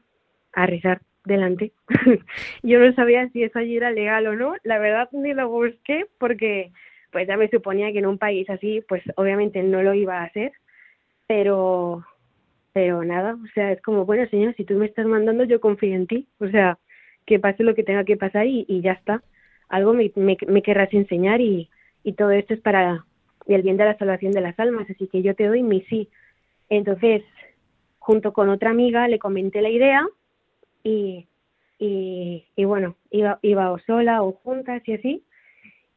a 0.51 0.65
rezar 0.65 1.01
delante. 1.24 1.71
yo 2.63 2.79
no 2.79 2.93
sabía 2.93 3.29
si 3.29 3.43
eso 3.43 3.59
allí 3.59 3.77
era 3.77 3.91
legal 3.91 4.27
o 4.27 4.36
no, 4.36 4.55
la 4.63 4.77
verdad 4.77 5.07
ni 5.13 5.33
lo 5.33 5.47
busqué 5.47 6.05
porque 6.17 6.71
pues 7.17 7.27
ya 7.27 7.36
me 7.36 7.50
suponía 7.50 7.91
que 7.91 7.97
en 7.97 8.05
un 8.05 8.19
país 8.19 8.47
así, 8.47 8.81
pues 8.88 9.01
obviamente 9.15 9.63
no 9.63 9.81
lo 9.81 9.95
iba 9.95 10.19
a 10.19 10.25
hacer, 10.25 10.51
pero 11.25 12.05
pero 12.74 13.03
nada, 13.03 13.33
o 13.43 13.47
sea, 13.55 13.71
es 13.71 13.81
como, 13.81 14.05
bueno, 14.05 14.29
señor, 14.29 14.53
si 14.55 14.65
tú 14.65 14.75
me 14.75 14.86
estás 14.86 15.07
mandando, 15.07 15.43
yo 15.43 15.59
confío 15.59 15.95
en 15.95 16.05
ti, 16.05 16.27
o 16.39 16.47
sea, 16.47 16.77
que 17.25 17.39
pase 17.39 17.63
lo 17.63 17.74
que 17.74 17.81
tenga 17.81 18.03
que 18.03 18.17
pasar 18.17 18.45
y, 18.45 18.65
y 18.67 18.81
ya 18.81 18.91
está. 18.91 19.24
Algo 19.67 19.95
me, 19.95 20.12
me, 20.15 20.38
me 20.47 20.62
querrás 20.62 20.93
enseñar 20.93 21.41
y, 21.41 21.71
y 22.03 22.13
todo 22.13 22.29
esto 22.29 22.53
es 22.53 22.62
para 22.62 23.03
el 23.47 23.63
bien 23.63 23.77
de 23.77 23.86
la 23.86 23.97
salvación 23.97 24.31
de 24.31 24.41
las 24.41 24.59
almas, 24.59 24.88
así 24.88 25.07
que 25.07 25.24
yo 25.24 25.33
te 25.33 25.47
doy 25.47 25.63
mi 25.63 25.81
sí. 25.89 26.09
Entonces, 26.69 27.24
junto 27.97 28.31
con 28.31 28.50
otra 28.50 28.69
amiga, 28.69 29.07
le 29.07 29.17
comenté 29.17 29.63
la 29.63 29.69
idea 29.69 30.07
y, 30.83 31.25
y, 31.79 32.45
y 32.55 32.65
bueno, 32.65 32.95
iba, 33.09 33.39
iba 33.41 33.71
o 33.71 33.79
sola 33.79 34.21
o 34.21 34.33
juntas 34.33 34.83
y 34.86 34.93
así. 34.93 35.24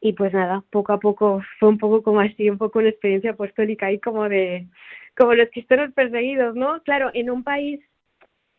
Y 0.00 0.14
pues 0.14 0.32
nada, 0.32 0.64
poco 0.70 0.92
a 0.92 1.00
poco 1.00 1.42
fue 1.58 1.68
un 1.68 1.78
poco 1.78 2.02
como 2.02 2.20
así, 2.20 2.48
un 2.48 2.58
poco 2.58 2.78
una 2.78 2.88
experiencia 2.88 3.32
apostólica 3.32 3.86
ahí 3.86 4.00
como 4.00 4.28
de, 4.28 4.66
como 5.16 5.34
los 5.34 5.50
cristianos 5.50 5.92
perseguidos, 5.94 6.54
¿no? 6.56 6.82
Claro, 6.84 7.10
en 7.14 7.30
un 7.30 7.44
país 7.44 7.80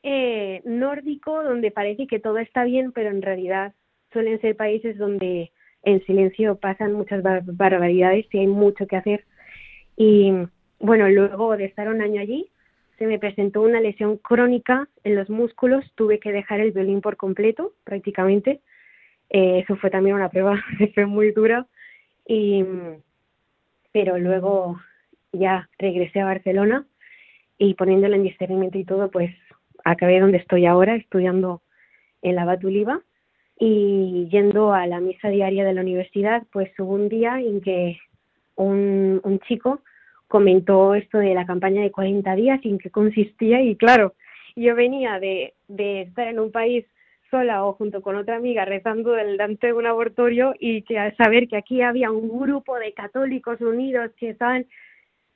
eh, 0.04 0.62
nórdico 0.66 1.44
donde 1.44 1.72
parece 1.72 2.08
que 2.08 2.20
todo 2.20 2.38
está 2.40 2.64
bien, 2.66 2.92
pero 2.92 3.10
en 3.10 3.22
realidad 3.22 3.74
suelen 4.14 4.42
ser 4.42 4.56
países 4.58 4.98
donde 4.98 5.52
en 5.84 6.06
silencio 6.06 6.58
pasan 6.58 6.94
muchas 6.94 7.24
bar- 7.24 7.44
barbaridades 7.46 8.28
y 8.34 8.40
hay 8.40 8.48
mucho 8.48 8.88
que 8.88 8.98
hacer. 8.98 9.26
Y 9.98 10.32
bueno, 10.80 11.10
luego 11.10 11.58
de 11.58 11.66
estar 11.66 11.88
un 11.90 12.02
año 12.02 12.22
allí, 12.22 12.50
se 12.98 13.08
me 13.08 13.20
presentó 13.20 13.62
una 13.62 13.82
lesión 13.82 14.18
crónica 14.18 14.88
en 15.04 15.16
los 15.16 15.30
músculos, 15.30 15.86
tuve 15.96 16.20
que 16.20 16.32
dejar 16.32 16.60
el 16.60 16.72
violín 16.72 17.02
por 17.02 17.18
completo, 17.18 17.74
prácticamente. 17.84 18.62
Eh, 19.34 19.60
eso 19.60 19.78
fue 19.78 19.90
también 19.90 20.16
una 20.16 20.30
prueba 20.30 20.62
de 20.80 20.88
fe 20.90 21.06
muy 21.06 21.32
dura. 21.32 21.66
Y, 22.28 22.64
pero 23.92 24.18
luego 24.20 24.80
ya 25.32 25.70
regresé 25.80 26.20
a 26.20 26.26
Barcelona 26.26 26.86
y 27.58 27.74
poniéndolo 27.74 28.16
en 28.16 28.24
discernimiento 28.24 28.78
y 28.78 28.86
todo, 28.86 29.10
pues 29.10 29.32
acabé 29.84 30.20
donde 30.20 30.38
estoy 30.38 30.66
ahora, 30.66 30.96
estudiando 30.96 31.62
en 32.22 32.36
la 32.36 32.46
Batuliva 32.46 33.02
y 33.58 34.28
yendo 34.32 34.74
a 34.74 34.88
la 34.88 35.00
misa 35.00 35.30
diaria 35.30 35.64
de 35.64 35.74
la 35.74 35.82
universidad, 35.82 36.44
pues 36.52 36.72
hubo 36.80 36.94
un 36.94 37.10
día 37.10 37.40
en 37.40 37.62
que 37.62 38.00
un, 38.56 39.22
un 39.24 39.40
chico 39.42 39.82
comentó 40.28 40.96
esto 40.96 41.20
de 41.20 41.34
la 41.34 41.46
campaña 41.46 41.82
de 41.82 41.92
40 41.92 42.36
días 42.36 42.60
y 42.64 42.70
en 42.70 42.80
qué 42.80 42.90
consistía 42.90 43.62
y 43.62 43.76
claro, 43.76 44.16
yo 44.56 44.76
venía 44.76 45.20
de, 45.20 45.54
de 45.68 46.02
estar 46.02 46.28
en 46.28 46.40
un 46.40 46.52
país 46.52 46.86
sola 47.32 47.66
o 47.66 47.74
junto 47.74 48.02
con 48.02 48.16
otra 48.16 48.36
amiga 48.36 48.66
rezando 48.66 49.14
delante 49.14 49.68
de 49.68 49.74
un 49.74 49.88
abortorio 49.88 50.54
y 50.60 50.84
que 50.84 51.00
al 51.00 51.16
saber 51.18 51.48
que 51.48 51.58
aquí 51.58 51.82
había 51.82 52.12
un 52.12 52.40
grupo 52.40 52.78
de 52.78 52.94
católicos 52.94 53.60
unidos 53.62 54.12
que 54.18 54.30
estaban 54.30 54.68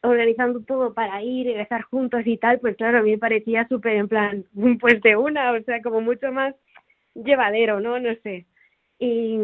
organizando 0.03 0.59
todo 0.61 0.93
para 0.93 1.23
ir 1.23 1.47
y 1.47 1.55
rezar 1.55 1.81
juntos 1.83 2.21
y 2.25 2.37
tal, 2.37 2.59
pues 2.59 2.75
claro, 2.75 2.99
a 2.99 3.01
mí 3.01 3.17
parecía 3.17 3.67
súper 3.67 3.95
en 3.95 4.07
plan, 4.07 4.45
pues 4.79 5.01
de 5.01 5.15
una, 5.15 5.51
o 5.53 5.61
sea, 5.63 5.81
como 5.81 6.01
mucho 6.01 6.31
más 6.31 6.53
llevadero, 7.15 7.79
¿no? 7.79 7.99
No 7.99 8.13
sé. 8.21 8.45
Y, 8.99 9.39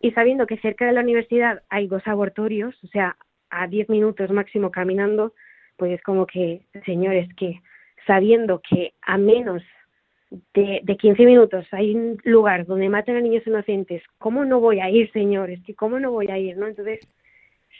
y 0.00 0.10
sabiendo 0.12 0.46
que 0.46 0.58
cerca 0.58 0.86
de 0.86 0.92
la 0.92 1.00
universidad 1.00 1.62
hay 1.68 1.88
dos 1.88 2.06
abortorios, 2.06 2.74
o 2.84 2.86
sea, 2.88 3.16
a 3.50 3.66
10 3.66 3.88
minutos 3.88 4.30
máximo 4.30 4.70
caminando, 4.70 5.32
pues 5.76 5.92
es 5.92 6.02
como 6.02 6.26
que, 6.26 6.62
señores, 6.84 7.28
que 7.36 7.60
sabiendo 8.06 8.60
que 8.60 8.94
a 9.02 9.16
menos 9.18 9.62
de, 10.30 10.80
de 10.82 10.96
15 10.96 11.24
minutos 11.24 11.66
hay 11.72 11.94
un 11.94 12.18
lugar 12.24 12.66
donde 12.66 12.88
matan 12.88 13.16
a 13.16 13.20
niños 13.20 13.46
inocentes, 13.46 14.02
¿cómo 14.18 14.44
no 14.44 14.60
voy 14.60 14.80
a 14.80 14.90
ir, 14.90 15.10
señores? 15.12 15.60
Que 15.64 15.74
¿Cómo 15.74 15.98
no 15.98 16.10
voy 16.10 16.28
a 16.28 16.38
ir? 16.38 16.56
¿no? 16.56 16.66
Entonces, 16.66 17.00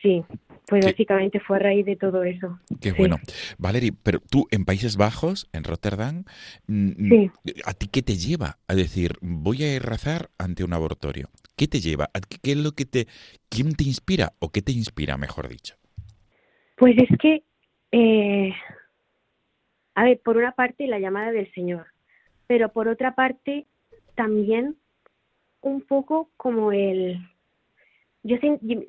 sí, 0.02 0.24
pues 0.66 0.84
básicamente 0.84 1.40
fue 1.40 1.56
a 1.56 1.60
raíz 1.60 1.86
de 1.86 1.96
todo 1.96 2.24
eso. 2.24 2.58
Qué 2.80 2.92
bueno. 2.92 3.16
Valerie, 3.58 3.92
pero 4.02 4.20
tú 4.20 4.46
en 4.50 4.64
Países 4.64 4.96
Bajos, 4.96 5.48
en 5.52 5.64
Rotterdam, 5.64 6.24
mm, 6.66 7.08
sí. 7.08 7.30
¿a 7.64 7.72
ti 7.74 7.88
qué 7.88 8.02
te 8.02 8.16
lleva 8.16 8.58
a 8.68 8.74
decir, 8.74 9.12
voy 9.20 9.62
a 9.62 9.74
ir 9.74 9.82
rezar 9.82 10.30
ante 10.38 10.64
un 10.64 10.72
abortorio? 10.72 11.28
¿Qué 11.56 11.68
te 11.68 11.80
lleva? 11.80 12.10
¿Qué 12.42 12.52
es 12.52 12.56
lo 12.56 12.72
que 12.72 12.84
te, 12.84 13.06
quién 13.48 13.74
te 13.74 13.84
inspira 13.84 14.32
o 14.40 14.50
qué 14.50 14.62
te 14.62 14.72
inspira, 14.72 15.16
mejor 15.16 15.48
dicho? 15.48 15.76
Pues 16.76 16.96
es 16.98 17.18
que, 17.18 17.44
eh, 17.92 18.52
a 19.94 20.04
ver, 20.04 20.20
por 20.24 20.36
una 20.36 20.52
parte 20.52 20.86
la 20.86 20.98
llamada 20.98 21.30
del 21.30 21.52
Señor, 21.52 21.86
pero 22.46 22.70
por 22.70 22.88
otra 22.88 23.14
parte 23.14 23.66
también 24.14 24.76
un 25.60 25.80
poco 25.82 26.30
como 26.36 26.72
el, 26.72 27.18
yo 28.22 28.36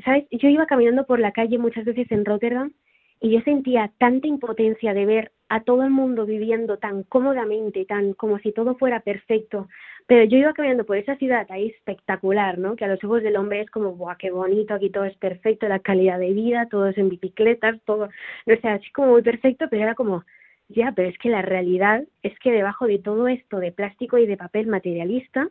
sabes, 0.04 0.26
yo 0.32 0.50
iba 0.50 0.66
caminando 0.66 1.06
por 1.06 1.20
la 1.20 1.32
calle 1.32 1.58
muchas 1.58 1.86
veces 1.86 2.12
en 2.12 2.26
Rotterdam 2.26 2.74
y 3.20 3.32
yo 3.32 3.42
sentía 3.42 3.92
tanta 3.98 4.28
impotencia 4.28 4.94
de 4.94 5.06
ver 5.06 5.32
a 5.50 5.64
todo 5.64 5.84
el 5.84 5.90
mundo 5.90 6.26
viviendo 6.26 6.78
tan 6.78 7.04
cómodamente, 7.04 7.86
tan 7.86 8.14
como 8.14 8.40
si 8.40 8.52
todo 8.52 8.76
fuera 8.76 9.00
perfecto. 9.02 9.68
Pero 10.08 10.24
yo 10.24 10.38
iba 10.38 10.54
caminando 10.54 10.86
por 10.86 10.98
esa 10.98 11.16
ciudad 11.18 11.48
ahí 11.50 11.68
espectacular, 11.68 12.58
¿no? 12.58 12.76
Que 12.76 12.86
a 12.86 12.88
los 12.88 13.04
ojos 13.04 13.24
del 13.24 13.38
hombre 13.38 13.62
es 13.62 13.70
como, 13.70 13.94
¡buah, 13.96 14.18
qué 14.18 14.32
bonito! 14.32 14.74
Aquí 14.74 14.90
todo 14.90 15.06
es 15.06 15.18
perfecto, 15.18 15.68
la 15.68 15.80
calidad 15.80 16.20
de 16.20 16.34
vida, 16.34 16.68
todo 16.70 16.88
es 16.88 16.98
en 16.98 17.10
bicicletas, 17.10 17.80
todo, 17.86 18.10
no 18.46 18.56
sé, 18.56 18.68
así 18.68 18.92
como 18.92 19.12
muy 19.12 19.22
perfecto, 19.22 19.68
pero 19.70 19.84
era 19.84 19.96
como, 19.96 20.24
ya, 20.68 20.92
pero 20.96 21.10
es 21.10 21.18
que 21.20 21.30
la 21.30 21.42
realidad 21.42 22.04
es 22.24 22.38
que 22.40 22.52
debajo 22.52 22.88
de 22.88 23.00
todo 23.00 23.28
esto 23.28 23.60
de 23.60 23.72
plástico 23.72 24.18
y 24.18 24.26
de 24.26 24.38
papel 24.38 24.68
materialista, 24.68 25.48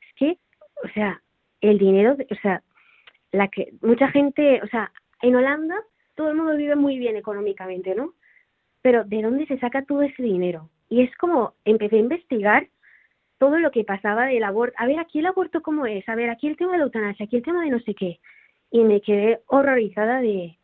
es 0.00 0.14
que, 0.16 0.38
o 0.84 0.88
sea, 0.94 1.22
el 1.60 1.78
dinero, 1.78 2.16
o 2.30 2.34
sea, 2.36 2.62
la 3.32 3.48
que 3.48 3.72
mucha 3.82 4.08
gente, 4.08 4.60
o 4.62 4.66
sea, 4.68 4.90
en 5.22 5.36
Holanda 5.36 5.76
todo 6.14 6.30
el 6.30 6.36
mundo 6.36 6.56
vive 6.56 6.76
muy 6.76 6.98
bien 6.98 7.16
económicamente, 7.16 7.94
¿no? 7.94 8.14
Pero 8.82 9.04
¿de 9.04 9.22
dónde 9.22 9.46
se 9.46 9.58
saca 9.58 9.84
todo 9.84 10.02
ese 10.02 10.22
dinero? 10.22 10.70
Y 10.88 11.02
es 11.02 11.14
como 11.16 11.54
empecé 11.64 11.96
a 11.96 12.00
investigar 12.00 12.66
todo 13.38 13.58
lo 13.58 13.70
que 13.70 13.84
pasaba 13.84 14.26
del 14.26 14.42
aborto. 14.42 14.74
A 14.78 14.86
ver, 14.86 14.98
aquí 14.98 15.20
el 15.20 15.26
aborto 15.26 15.62
cómo 15.62 15.86
es, 15.86 16.08
a 16.08 16.14
ver, 16.14 16.30
aquí 16.30 16.48
el 16.48 16.56
tema 16.56 16.72
de 16.72 16.78
la 16.78 16.84
eutanasia, 16.84 17.26
aquí 17.26 17.36
el 17.36 17.42
tema 17.42 17.62
de 17.62 17.70
no 17.70 17.80
sé 17.80 17.94
qué. 17.94 18.18
Y 18.70 18.80
me 18.80 19.00
quedé 19.00 19.40
horrorizada 19.46 20.20
de, 20.20 20.58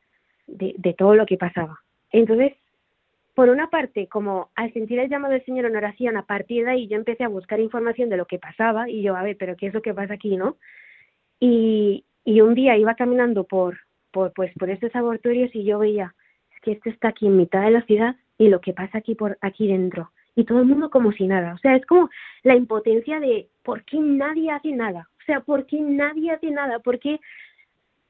de, 0.46 0.74
de 0.76 0.94
todo 0.94 1.14
lo 1.14 1.26
que 1.26 1.36
pasaba. 1.36 1.80
Entonces, 2.10 2.54
por 3.34 3.48
una 3.48 3.68
parte, 3.68 4.06
como 4.06 4.50
al 4.54 4.72
sentir 4.72 4.98
el 4.98 5.10
llamado 5.10 5.32
del 5.32 5.44
Señor 5.44 5.66
en 5.66 5.76
oración, 5.76 6.16
a 6.16 6.24
partir 6.24 6.64
de 6.64 6.70
ahí 6.70 6.88
yo 6.88 6.96
empecé 6.96 7.24
a 7.24 7.28
buscar 7.28 7.60
información 7.60 8.08
de 8.08 8.16
lo 8.16 8.26
que 8.26 8.38
pasaba 8.38 8.88
y 8.88 9.02
yo, 9.02 9.16
a 9.16 9.22
ver, 9.22 9.36
pero 9.36 9.56
¿qué 9.56 9.66
es 9.66 9.74
lo 9.74 9.82
que 9.82 9.94
pasa 9.94 10.14
aquí, 10.14 10.36
no? 10.36 10.56
Y, 11.40 12.04
y 12.24 12.40
un 12.40 12.54
día 12.54 12.76
iba 12.76 12.94
caminando 12.94 13.44
por, 13.44 13.78
por, 14.12 14.32
pues, 14.32 14.52
por 14.58 14.70
estos 14.70 14.94
abortorios 14.94 15.54
y 15.54 15.64
yo 15.64 15.80
veía 15.80 16.14
es 16.54 16.60
que 16.62 16.72
esto 16.72 16.88
está 16.90 17.08
aquí 17.08 17.26
en 17.26 17.36
mitad 17.36 17.62
de 17.62 17.72
la 17.72 17.82
ciudad 17.82 18.16
y 18.38 18.48
lo 18.48 18.60
que 18.60 18.72
pasa 18.72 18.98
aquí 18.98 19.14
por 19.14 19.36
aquí 19.40 19.66
dentro 19.66 20.10
y 20.36 20.44
todo 20.44 20.60
el 20.60 20.66
mundo 20.66 20.90
como 20.90 21.12
si 21.12 21.26
nada. 21.26 21.54
O 21.54 21.58
sea, 21.58 21.76
es 21.76 21.84
como 21.86 22.10
la 22.42 22.56
impotencia 22.56 23.20
de 23.20 23.48
¿por 23.62 23.84
qué 23.84 23.98
nadie 23.98 24.50
hace 24.50 24.72
nada? 24.72 25.08
O 25.20 25.24
sea, 25.24 25.40
¿por 25.40 25.66
qué 25.66 25.80
nadie 25.80 26.32
hace 26.32 26.50
nada? 26.50 26.78
¿Por 26.80 26.98
qué 26.98 27.20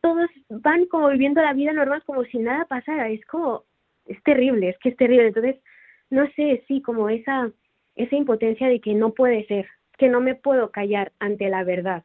todos 0.00 0.28
van 0.48 0.86
como 0.86 1.08
viviendo 1.08 1.42
la 1.42 1.52
vida 1.52 1.72
normal 1.72 2.02
como 2.04 2.24
si 2.24 2.38
nada 2.38 2.64
pasara? 2.66 3.08
Es 3.08 3.24
como, 3.26 3.64
es 4.06 4.22
terrible, 4.22 4.70
es 4.70 4.78
que 4.78 4.90
es 4.90 4.96
terrible. 4.96 5.28
Entonces, 5.28 5.56
no 6.10 6.26
sé, 6.36 6.64
sí, 6.68 6.82
como 6.82 7.08
esa, 7.08 7.50
esa 7.96 8.16
impotencia 8.16 8.68
de 8.68 8.80
que 8.80 8.94
no 8.94 9.12
puede 9.14 9.46
ser, 9.46 9.66
que 9.98 10.08
no 10.08 10.20
me 10.20 10.34
puedo 10.34 10.70
callar 10.70 11.12
ante 11.18 11.48
la 11.48 11.64
verdad, 11.64 12.04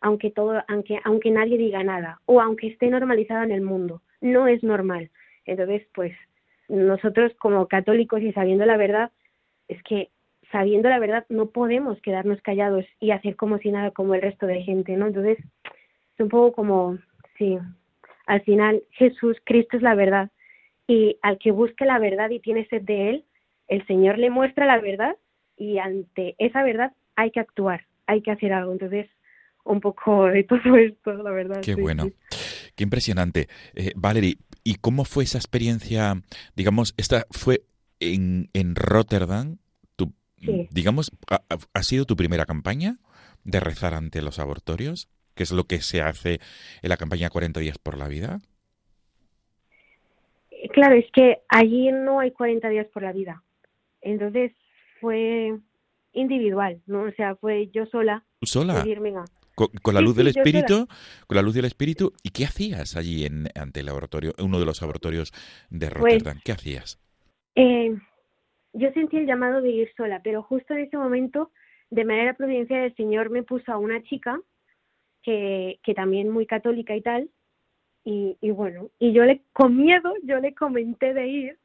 aunque 0.00 0.30
todo, 0.30 0.62
aunque, 0.68 1.00
aunque 1.04 1.30
nadie 1.30 1.58
diga 1.58 1.82
nada, 1.82 2.20
o 2.26 2.40
aunque 2.40 2.68
esté 2.68 2.88
normalizada 2.88 3.44
en 3.44 3.52
el 3.52 3.62
mundo. 3.62 4.02
No 4.20 4.48
es 4.48 4.62
normal. 4.62 5.10
Entonces, 5.44 5.86
pues, 5.94 6.12
nosotros 6.68 7.32
como 7.38 7.66
católicos 7.66 8.20
y 8.20 8.32
sabiendo 8.32 8.66
la 8.66 8.76
verdad, 8.76 9.10
es 9.68 9.82
que 9.84 10.10
sabiendo 10.52 10.88
la 10.88 10.98
verdad 10.98 11.26
no 11.28 11.50
podemos 11.50 12.00
quedarnos 12.00 12.40
callados 12.42 12.84
y 13.00 13.10
hacer 13.10 13.36
como 13.36 13.58
si 13.58 13.70
nada 13.70 13.90
como 13.90 14.14
el 14.14 14.22
resto 14.22 14.46
de 14.46 14.62
gente, 14.62 14.96
¿no? 14.96 15.06
Entonces, 15.06 15.38
es 15.38 16.20
un 16.20 16.28
poco 16.28 16.52
como, 16.52 16.98
sí, 17.36 17.58
al 18.26 18.40
final 18.42 18.82
Jesús, 18.90 19.36
Cristo 19.44 19.76
es 19.76 19.82
la 19.82 19.94
verdad 19.94 20.30
y 20.88 21.18
al 21.22 21.38
que 21.38 21.52
busque 21.52 21.84
la 21.84 22.00
verdad 22.00 22.30
y 22.30 22.40
tiene 22.40 22.66
sed 22.66 22.82
de 22.82 23.10
él, 23.10 23.24
el 23.68 23.86
Señor 23.86 24.18
le 24.18 24.30
muestra 24.30 24.66
la 24.66 24.80
verdad 24.80 25.16
y 25.56 25.78
ante 25.78 26.34
esa 26.38 26.64
verdad 26.64 26.92
hay 27.14 27.30
que 27.30 27.40
actuar, 27.40 27.84
hay 28.06 28.22
que 28.22 28.30
hacer 28.30 28.52
algo. 28.52 28.72
Entonces, 28.72 29.06
un 29.64 29.80
poco 29.80 30.26
de 30.26 30.42
todo 30.44 30.76
esto, 30.76 31.12
la 31.12 31.30
verdad. 31.30 31.60
Qué 31.62 31.74
bueno. 31.74 32.08
Qué 32.74 32.84
impresionante. 32.84 33.48
Eh, 33.74 33.92
Valerie, 33.94 34.38
¿y 34.64 34.76
cómo 34.76 35.04
fue 35.04 35.24
esa 35.24 35.38
experiencia? 35.38 36.22
Digamos, 36.56 36.94
esta 36.96 37.26
fue 37.30 37.62
en, 38.00 38.48
en 38.54 38.74
Rotterdam, 38.74 39.58
tu, 39.96 40.14
digamos, 40.70 41.12
ha, 41.28 41.82
sido 41.82 42.06
tu 42.06 42.16
primera 42.16 42.46
campaña 42.46 42.98
de 43.44 43.60
rezar 43.60 43.94
ante 43.94 44.22
los 44.22 44.38
abortorios? 44.38 45.08
¿Qué 45.34 45.42
es 45.42 45.52
lo 45.52 45.64
que 45.64 45.82
se 45.82 46.00
hace 46.00 46.40
en 46.82 46.88
la 46.88 46.96
campaña 46.96 47.30
40 47.30 47.60
días 47.60 47.78
por 47.78 47.98
la 47.98 48.08
vida? 48.08 48.40
Claro, 50.78 50.94
es 50.94 51.10
que 51.10 51.38
allí 51.48 51.90
no 51.90 52.20
hay 52.20 52.30
40 52.30 52.68
días 52.68 52.86
por 52.94 53.02
la 53.02 53.10
vida. 53.10 53.42
Entonces 54.00 54.52
fue 55.00 55.58
individual, 56.12 56.80
¿no? 56.86 57.02
O 57.02 57.10
sea, 57.16 57.34
fue 57.34 57.68
yo 57.74 57.84
sola. 57.86 58.24
¿Sola? 58.42 58.84
Con, 59.56 59.94
la 59.94 60.00
luz 60.00 60.14
del 60.14 60.28
espíritu, 60.28 60.86
con 61.26 61.34
la 61.34 61.42
luz 61.42 61.54
del 61.54 61.64
espíritu. 61.64 62.12
¿Y 62.22 62.30
qué 62.30 62.44
hacías 62.44 62.96
allí 62.96 63.24
en, 63.24 63.48
ante 63.56 63.80
el 63.80 63.86
laboratorio, 63.86 64.34
uno 64.38 64.60
de 64.60 64.66
los 64.66 64.80
laboratorios 64.80 65.32
de 65.68 65.88
pues 65.88 65.94
Rotterdam? 65.94 66.38
¿Qué 66.44 66.52
hacías? 66.52 67.00
Eh, 67.56 67.98
yo 68.72 68.92
sentí 68.92 69.16
el 69.16 69.26
llamado 69.26 69.60
de 69.60 69.70
ir 69.70 69.90
sola, 69.96 70.20
pero 70.22 70.44
justo 70.44 70.74
en 70.74 70.84
ese 70.84 70.96
momento, 70.96 71.50
de 71.90 72.04
manera 72.04 72.34
providencial, 72.34 72.84
el 72.84 72.94
Señor 72.94 73.30
me 73.30 73.42
puso 73.42 73.72
a 73.72 73.78
una 73.78 74.00
chica 74.04 74.40
que, 75.24 75.80
que 75.82 75.94
también 75.94 76.28
muy 76.28 76.46
católica 76.46 76.94
y 76.94 77.02
tal, 77.02 77.30
y, 78.08 78.38
y 78.40 78.52
bueno, 78.52 78.88
y 78.98 79.12
yo 79.12 79.24
le, 79.24 79.42
con 79.52 79.76
miedo, 79.76 80.14
yo 80.22 80.40
le 80.40 80.54
comenté 80.54 81.12
de 81.12 81.26
ir, 81.26 81.58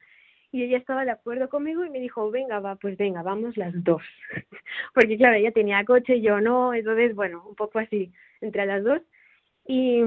y 0.51 0.63
ella 0.63 0.77
estaba 0.77 1.06
de 1.06 1.12
acuerdo 1.12 1.47
conmigo 1.47 1.86
y 1.86 1.89
me 1.89 2.01
dijo, 2.01 2.29
venga, 2.32 2.60
va, 2.60 2.75
pues 2.75 2.97
venga, 2.97 3.23
vamos 3.23 3.56
las 3.56 3.71
dos. 3.82 4.01
Porque 4.93 5.15
claro, 5.15 5.38
ella 5.38 5.53
tenía 5.53 5.86
coche, 5.86 6.19
yo 6.19 6.41
no, 6.41 6.73
entonces, 6.73 7.15
bueno, 7.15 7.45
un 7.47 7.56
poco 7.56 7.79
así, 7.79 8.12
entre 8.41 8.65
las 8.65 8.84
dos. 8.84 9.01
Y, 9.65 10.01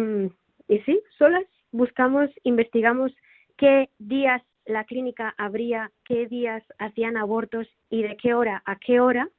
y 0.69 0.79
sí, 0.85 1.01
solas 1.17 1.47
buscamos, 1.73 2.29
investigamos 2.43 3.13
qué 3.57 3.89
días 3.99 4.43
la 4.67 4.85
clínica 4.85 5.35
abría, 5.39 5.91
qué 6.05 6.27
días 6.27 6.63
hacían 6.79 7.17
abortos 7.17 7.67
y 7.89 8.03
de 8.03 8.19
qué 8.19 8.35
hora 8.35 8.63
a 8.67 8.77
qué 8.77 9.01
hora. 9.01 9.31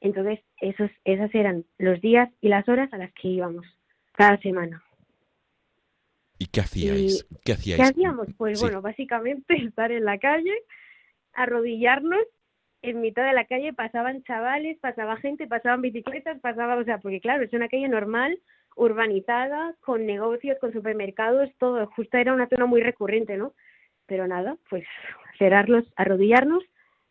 Entonces, 0.00 0.38
esos, 0.60 0.92
esas 1.04 1.34
eran 1.34 1.64
los 1.78 2.00
días 2.00 2.30
y 2.40 2.50
las 2.50 2.68
horas 2.68 2.92
a 2.92 2.98
las 2.98 3.12
que 3.14 3.26
íbamos 3.26 3.66
cada 4.12 4.38
semana. 4.38 4.80
¿Y 6.40 6.46
qué 6.46 6.60
hacíais? 6.62 7.24
¿Qué 7.44 7.52
hacíais? 7.52 7.80
¿Qué 7.80 7.86
hacíamos? 7.86 8.26
Pues 8.36 8.60
bueno, 8.60 8.82
básicamente 8.82 9.54
estar 9.64 9.92
en 9.92 10.04
la 10.04 10.18
calle, 10.18 10.54
arrodillarnos. 11.34 12.26
En 12.82 13.02
mitad 13.02 13.26
de 13.26 13.34
la 13.34 13.44
calle 13.44 13.74
pasaban 13.74 14.24
chavales, 14.24 14.78
pasaba 14.80 15.18
gente, 15.18 15.46
pasaban 15.46 15.82
bicicletas, 15.82 16.40
pasaba, 16.40 16.76
o 16.76 16.84
sea, 16.84 16.98
porque 16.98 17.20
claro, 17.20 17.44
es 17.44 17.52
una 17.52 17.68
calle 17.68 17.86
normal, 17.88 18.40
urbanizada, 18.74 19.74
con 19.80 20.06
negocios, 20.06 20.56
con 20.58 20.72
supermercados, 20.72 21.50
todo. 21.58 21.86
Justo 21.94 22.16
era 22.16 22.32
una 22.32 22.48
zona 22.48 22.64
muy 22.64 22.80
recurrente, 22.80 23.36
¿no? 23.36 23.52
pero 24.10 24.26
nada, 24.26 24.56
pues 24.68 24.84
cerrarlos, 25.38 25.84
arrodillarnos, 25.94 26.64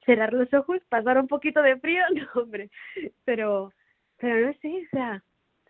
cerrar 0.06 0.34
los 0.34 0.54
ojos, 0.54 0.82
pasar 0.89 1.18
un 1.18 1.30
poquito 1.30 1.62
de 1.62 1.80
frío, 1.80 2.04
no 2.13 2.42
hombre, 2.42 2.70
pero, 3.24 3.72
pero 4.18 4.46
no 4.46 4.54
sé, 4.62 4.86
o 4.86 4.89
sea, 4.92 5.24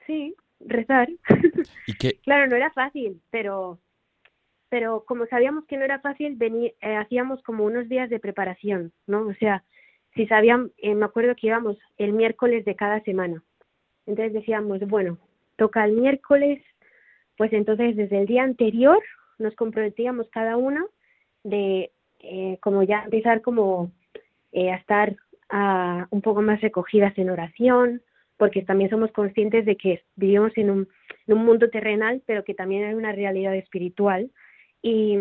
sí, 0.08 0.36
rezar. 0.60 1.10
¿Y 1.88 1.93
qué? 1.93 2.19
claro, 2.24 2.48
no 2.48 2.56
era 2.56 2.72
fácil, 2.72 3.22
pero, 3.30 3.80
pero 4.69 5.04
como 5.06 5.26
sabíamos 5.28 5.65
que 5.65 5.78
no 5.78 5.86
era 5.86 6.00
fácil, 6.00 6.36
venir, 6.36 6.76
eh, 6.82 6.95
hacíamos 6.95 7.41
como 7.43 7.65
unos 7.65 7.89
días 7.89 8.10
de 8.10 8.19
preparación, 8.19 8.91
¿no? 9.08 9.28
O 9.28 9.34
sea, 9.36 9.63
si 10.15 10.28
sabían, 10.28 10.72
eh, 10.78 10.95
me 10.95 11.06
acuerdo 11.06 11.36
que 11.36 11.48
íbamos 11.48 11.78
el 11.98 12.13
miércoles 12.13 12.65
de 12.65 12.76
cada 12.76 13.02
semana. 13.02 13.43
Entonces 14.06 14.34
decíamos, 14.34 14.80
bueno, 14.82 15.17
toca 15.56 15.86
el 15.86 15.93
miércoles, 15.93 16.62
pues 17.38 17.54
entonces 17.54 17.95
desde 17.95 18.19
el 18.19 18.26
día 18.26 18.43
anterior 18.43 19.02
nos 19.38 19.56
comprometíamos 19.56 20.28
cada 20.30 20.58
una 20.58 20.86
de 21.43 21.91
eh, 22.19 22.58
como 22.62 22.84
ya 22.84 23.04
empezar 23.04 23.41
como 23.41 23.91
eh, 24.52 24.72
a 24.72 24.76
estar 24.76 25.15
un 26.12 26.22
poco 26.22 26.43
más 26.43 26.62
recogidas 26.62 27.17
en 27.17 27.32
oración, 27.32 28.04
porque 28.39 28.62
también 28.62 28.89
somos 28.89 29.12
conscientes 29.12 29.65
de 29.65 29.75
que 29.75 30.02
vivimos 30.15 30.54
en 30.56 30.71
un, 30.71 30.88
en 31.28 31.38
un 31.38 31.45
mundo 31.45 31.69
terrenal, 31.69 32.23
pero 32.25 32.45
que 32.45 32.54
también 32.54 32.86
hay 32.86 32.93
una 32.93 33.12
realidad 33.12 33.54
espiritual 33.54 34.32
y, 34.82 35.17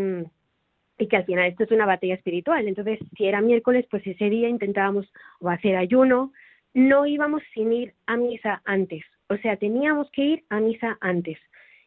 que 1.10 1.16
al 1.16 1.24
final 1.24 1.46
esto 1.46 1.64
es 1.64 1.70
una 1.72 1.84
batalla 1.84 2.14
espiritual. 2.14 2.68
Entonces, 2.68 3.00
si 3.16 3.26
era 3.26 3.40
miércoles, 3.40 3.86
pues 3.90 4.06
ese 4.06 4.30
día 4.30 4.48
intentábamos 4.48 5.12
hacer 5.44 5.74
ayuno, 5.76 6.32
no 6.74 7.06
íbamos 7.06 7.42
sin 7.54 7.72
ir 7.72 7.94
a 8.06 8.16
misa 8.16 8.62
antes, 8.64 9.04
o 9.28 9.36
sea, 9.38 9.56
teníamos 9.56 10.08
que 10.12 10.22
ir 10.22 10.44
a 10.48 10.60
misa 10.60 10.96
antes. 11.00 11.38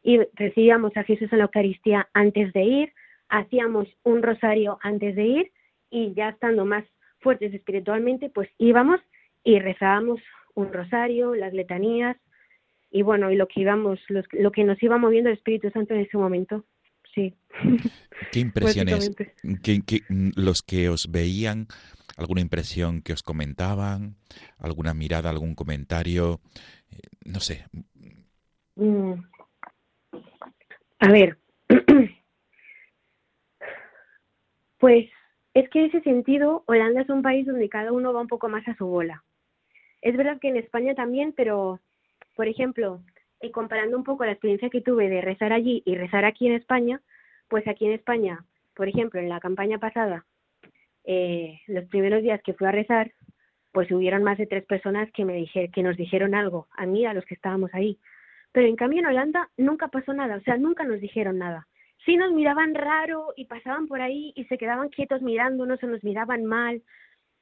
Y 0.04 0.20
recibíamos 0.34 0.96
a 0.98 1.04
Jesús 1.04 1.32
en 1.32 1.38
la 1.38 1.46
Eucaristía 1.46 2.10
antes 2.13 2.52
de 2.52 2.63
ir, 2.63 2.94
hacíamos 3.30 3.88
un 4.04 4.22
rosario 4.22 4.80
antes 4.82 5.15
de 5.15 5.24
ir 5.24 5.52
y 5.89 6.13
ya 6.13 6.30
estando 6.30 6.65
más 6.65 6.84
fuertes 7.20 7.54
espiritualmente, 7.54 8.30
pues 8.30 8.50
íbamos 8.58 9.00
y 9.44 9.60
rezábamos 9.60 10.20
un 10.56 10.74
rosario, 10.74 11.36
las 11.36 11.54
letanías 11.54 12.18
y 12.90 13.04
bueno, 13.04 13.32
y 13.32 13.36
lo 13.36 13.48
que 13.48 13.62
íbamos, 13.62 14.00
lo 14.10 14.52
que 14.52 14.64
nos 14.64 14.82
iba 14.84 14.98
moviendo 14.98 15.30
el 15.30 15.38
Espíritu 15.38 15.70
Santo 15.72 15.94
en 15.94 16.02
ese 16.02 16.18
momento 16.18 16.66
sí. 17.14 17.34
¿Qué 18.32 18.40
impresiones? 18.40 19.12
¿Qué, 19.64 19.82
mm, 20.10 20.30
los 20.36 20.62
que 20.62 20.90
os 20.90 21.12
veían, 21.12 21.68
alguna 22.18 22.42
impresión 22.42 23.02
que 23.02 23.14
os 23.14 23.24
comentaban, 23.24 24.16
alguna 24.58 24.94
mirada, 24.94 25.30
algún 25.30 25.56
comentario, 25.56 26.40
eh, 26.92 27.00
no 27.26 27.40
sé. 27.40 27.66
Mm. 28.76 29.14
A 31.00 31.12
ver, 31.12 31.38
pues 34.80 35.10
es 35.54 35.70
que 35.70 35.80
en 35.80 35.86
ese 35.86 36.02
sentido 36.02 36.64
Holanda 36.68 37.02
es 37.02 37.10
un 37.10 37.22
país 37.22 37.46
donde 37.46 37.70
cada 37.70 37.92
uno 37.92 38.14
va 38.14 38.22
un 38.22 38.28
poco 38.28 38.50
más 38.50 38.68
a 38.68 38.76
su 38.76 38.86
bola. 38.86 39.24
Es 40.02 40.18
verdad 40.18 40.40
que 40.40 40.50
en 40.50 40.58
España 40.58 40.96
también, 40.96 41.34
pero, 41.36 41.80
por 42.36 42.48
ejemplo, 42.48 43.02
y 43.42 43.52
comparando 43.52 43.98
un 43.98 44.04
poco 44.04 44.26
la 44.26 44.32
experiencia 44.32 44.70
que 44.70 44.82
tuve 44.82 45.10
de 45.10 45.22
rezar 45.22 45.54
allí 45.54 45.82
y 45.86 45.96
rezar 45.96 46.26
aquí 46.26 46.48
en 46.48 46.54
España, 46.54 47.02
pues 47.48 47.68
aquí 47.68 47.86
en 47.86 47.94
España, 47.94 48.46
por 48.76 48.88
ejemplo, 48.88 49.20
en 49.20 49.30
la 49.30 49.40
campaña 49.40 49.78
pasada, 49.78 50.26
eh, 51.04 51.60
los 51.68 51.86
primeros 51.86 52.22
días 52.22 52.42
que 52.44 52.54
fui 52.54 52.68
a 52.68 52.72
rezar, 52.72 53.12
pues 53.72 53.92
hubieron 53.92 54.24
más 54.24 54.38
de 54.38 54.48
tres 54.48 54.66
personas 54.66 55.12
que 55.12 55.26
me 55.26 55.34
dije, 55.34 55.70
que 55.74 55.84
nos 55.84 55.98
dijeron 55.98 56.36
algo, 56.36 56.68
a 56.72 56.86
mí, 56.86 57.06
a 57.06 57.14
los 57.14 57.26
que 57.26 57.36
estábamos 57.36 57.74
ahí. 57.74 57.98
Pero 58.52 58.68
en 58.68 58.76
cambio 58.76 59.00
en 59.00 59.08
Holanda 59.08 59.50
nunca 59.58 59.88
pasó 59.88 60.14
nada, 60.14 60.36
o 60.38 60.42
sea, 60.42 60.58
nunca 60.58 60.84
nos 60.84 61.00
dijeron 61.00 61.38
nada. 61.38 61.68
Sí 62.06 62.18
nos 62.18 62.34
miraban 62.34 62.74
raro 62.74 63.34
y 63.36 63.46
pasaban 63.46 63.88
por 63.88 64.02
ahí 64.02 64.34
y 64.36 64.46
se 64.46 64.58
quedaban 64.58 64.90
quietos 64.90 65.22
mirándonos 65.22 65.82
o 65.84 65.88
nos 65.88 66.04
miraban 66.04 66.46
mal, 66.46 66.82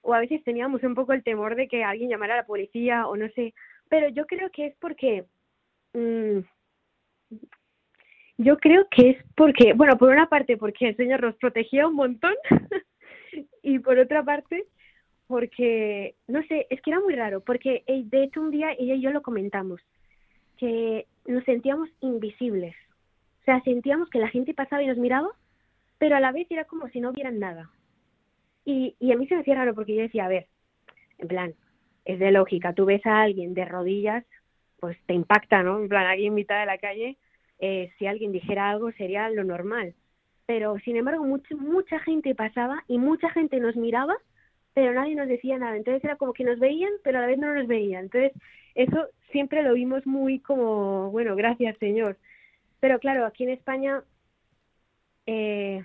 o 0.01 0.13
a 0.13 0.19
veces 0.19 0.43
teníamos 0.43 0.83
un 0.83 0.95
poco 0.95 1.13
el 1.13 1.23
temor 1.23 1.55
de 1.55 1.67
que 1.67 1.83
alguien 1.83 2.09
llamara 2.09 2.33
a 2.33 2.37
la 2.37 2.45
policía 2.45 3.07
o 3.07 3.15
no 3.15 3.27
sé, 3.29 3.53
pero 3.89 4.09
yo 4.09 4.25
creo 4.25 4.49
que 4.51 4.67
es 4.67 4.75
porque 4.79 5.25
Mm, 5.93 6.39
yo 8.37 8.57
creo 8.57 8.87
que 8.89 9.11
es 9.11 9.17
porque, 9.35 9.73
bueno, 9.73 9.97
por 9.97 10.09
una 10.09 10.27
parte 10.29 10.57
porque 10.57 10.89
el 10.89 10.95
Señor 10.95 11.21
nos 11.21 11.35
protegía 11.35 11.87
un 11.87 11.95
montón 11.95 12.33
y 13.63 13.79
por 13.79 13.97
otra 13.97 14.23
parte 14.23 14.65
porque, 15.27 16.15
no 16.27 16.41
sé, 16.43 16.65
es 16.69 16.81
que 16.81 16.91
era 16.91 16.99
muy 16.99 17.15
raro, 17.15 17.41
porque 17.41 17.83
de 17.87 18.23
hecho 18.23 18.41
un 18.41 18.49
día 18.49 18.71
ella 18.73 18.95
y 18.95 19.01
yo 19.01 19.11
lo 19.11 19.21
comentamos, 19.21 19.79
que 20.57 21.05
nos 21.27 21.43
sentíamos 21.43 21.89
invisibles, 22.01 22.75
o 23.41 23.43
sea, 23.45 23.61
sentíamos 23.61 24.09
que 24.09 24.19
la 24.19 24.29
gente 24.29 24.55
pasaba 24.55 24.81
y 24.81 24.87
nos 24.87 24.97
miraba, 24.97 25.29
pero 25.99 26.15
a 26.15 26.19
la 26.19 26.31
vez 26.31 26.47
era 26.49 26.65
como 26.65 26.87
si 26.89 26.99
no 26.99 27.11
vieran 27.11 27.39
nada. 27.39 27.69
Y, 28.65 28.95
y 28.99 29.11
a 29.11 29.17
mí 29.17 29.27
se 29.27 29.35
me 29.35 29.41
hacía 29.41 29.55
raro 29.55 29.73
porque 29.73 29.95
yo 29.95 30.01
decía, 30.01 30.25
a 30.25 30.29
ver, 30.29 30.47
en 31.17 31.27
plan, 31.27 31.53
es 32.05 32.19
de 32.19 32.31
lógica, 32.31 32.73
tú 32.73 32.85
ves 32.85 33.05
a 33.05 33.21
alguien 33.21 33.53
de 33.53 33.65
rodillas 33.65 34.25
pues 34.79 34.97
te 35.05 35.13
impacta, 35.13 35.63
¿no? 35.63 35.79
En 35.79 35.89
plan, 35.89 36.07
aquí 36.07 36.25
en 36.25 36.33
mitad 36.33 36.59
de 36.59 36.65
la 36.65 36.77
calle, 36.77 37.17
eh, 37.59 37.91
si 37.97 38.07
alguien 38.07 38.31
dijera 38.31 38.69
algo 38.69 38.91
sería 38.93 39.29
lo 39.29 39.43
normal. 39.43 39.93
Pero, 40.45 40.79
sin 40.79 40.97
embargo, 40.97 41.23
mucha, 41.25 41.55
mucha 41.55 41.99
gente 41.99 42.33
pasaba 42.33 42.83
y 42.87 42.97
mucha 42.97 43.29
gente 43.31 43.59
nos 43.59 43.75
miraba, 43.75 44.17
pero 44.73 44.93
nadie 44.93 45.15
nos 45.15 45.27
decía 45.27 45.57
nada. 45.57 45.77
Entonces 45.77 46.03
era 46.03 46.15
como 46.15 46.33
que 46.33 46.43
nos 46.43 46.59
veían, 46.59 46.91
pero 47.03 47.19
a 47.19 47.21
la 47.21 47.27
vez 47.27 47.37
no 47.37 47.53
nos 47.53 47.67
veían. 47.67 48.05
Entonces, 48.05 48.31
eso 48.75 49.07
siempre 49.31 49.61
lo 49.63 49.73
vimos 49.73 50.05
muy 50.07 50.39
como, 50.39 51.11
bueno, 51.11 51.35
gracias, 51.35 51.77
Señor. 51.77 52.17
Pero 52.79 52.99
claro, 52.99 53.25
aquí 53.25 53.43
en 53.43 53.49
España... 53.51 54.03
Eh, 55.25 55.83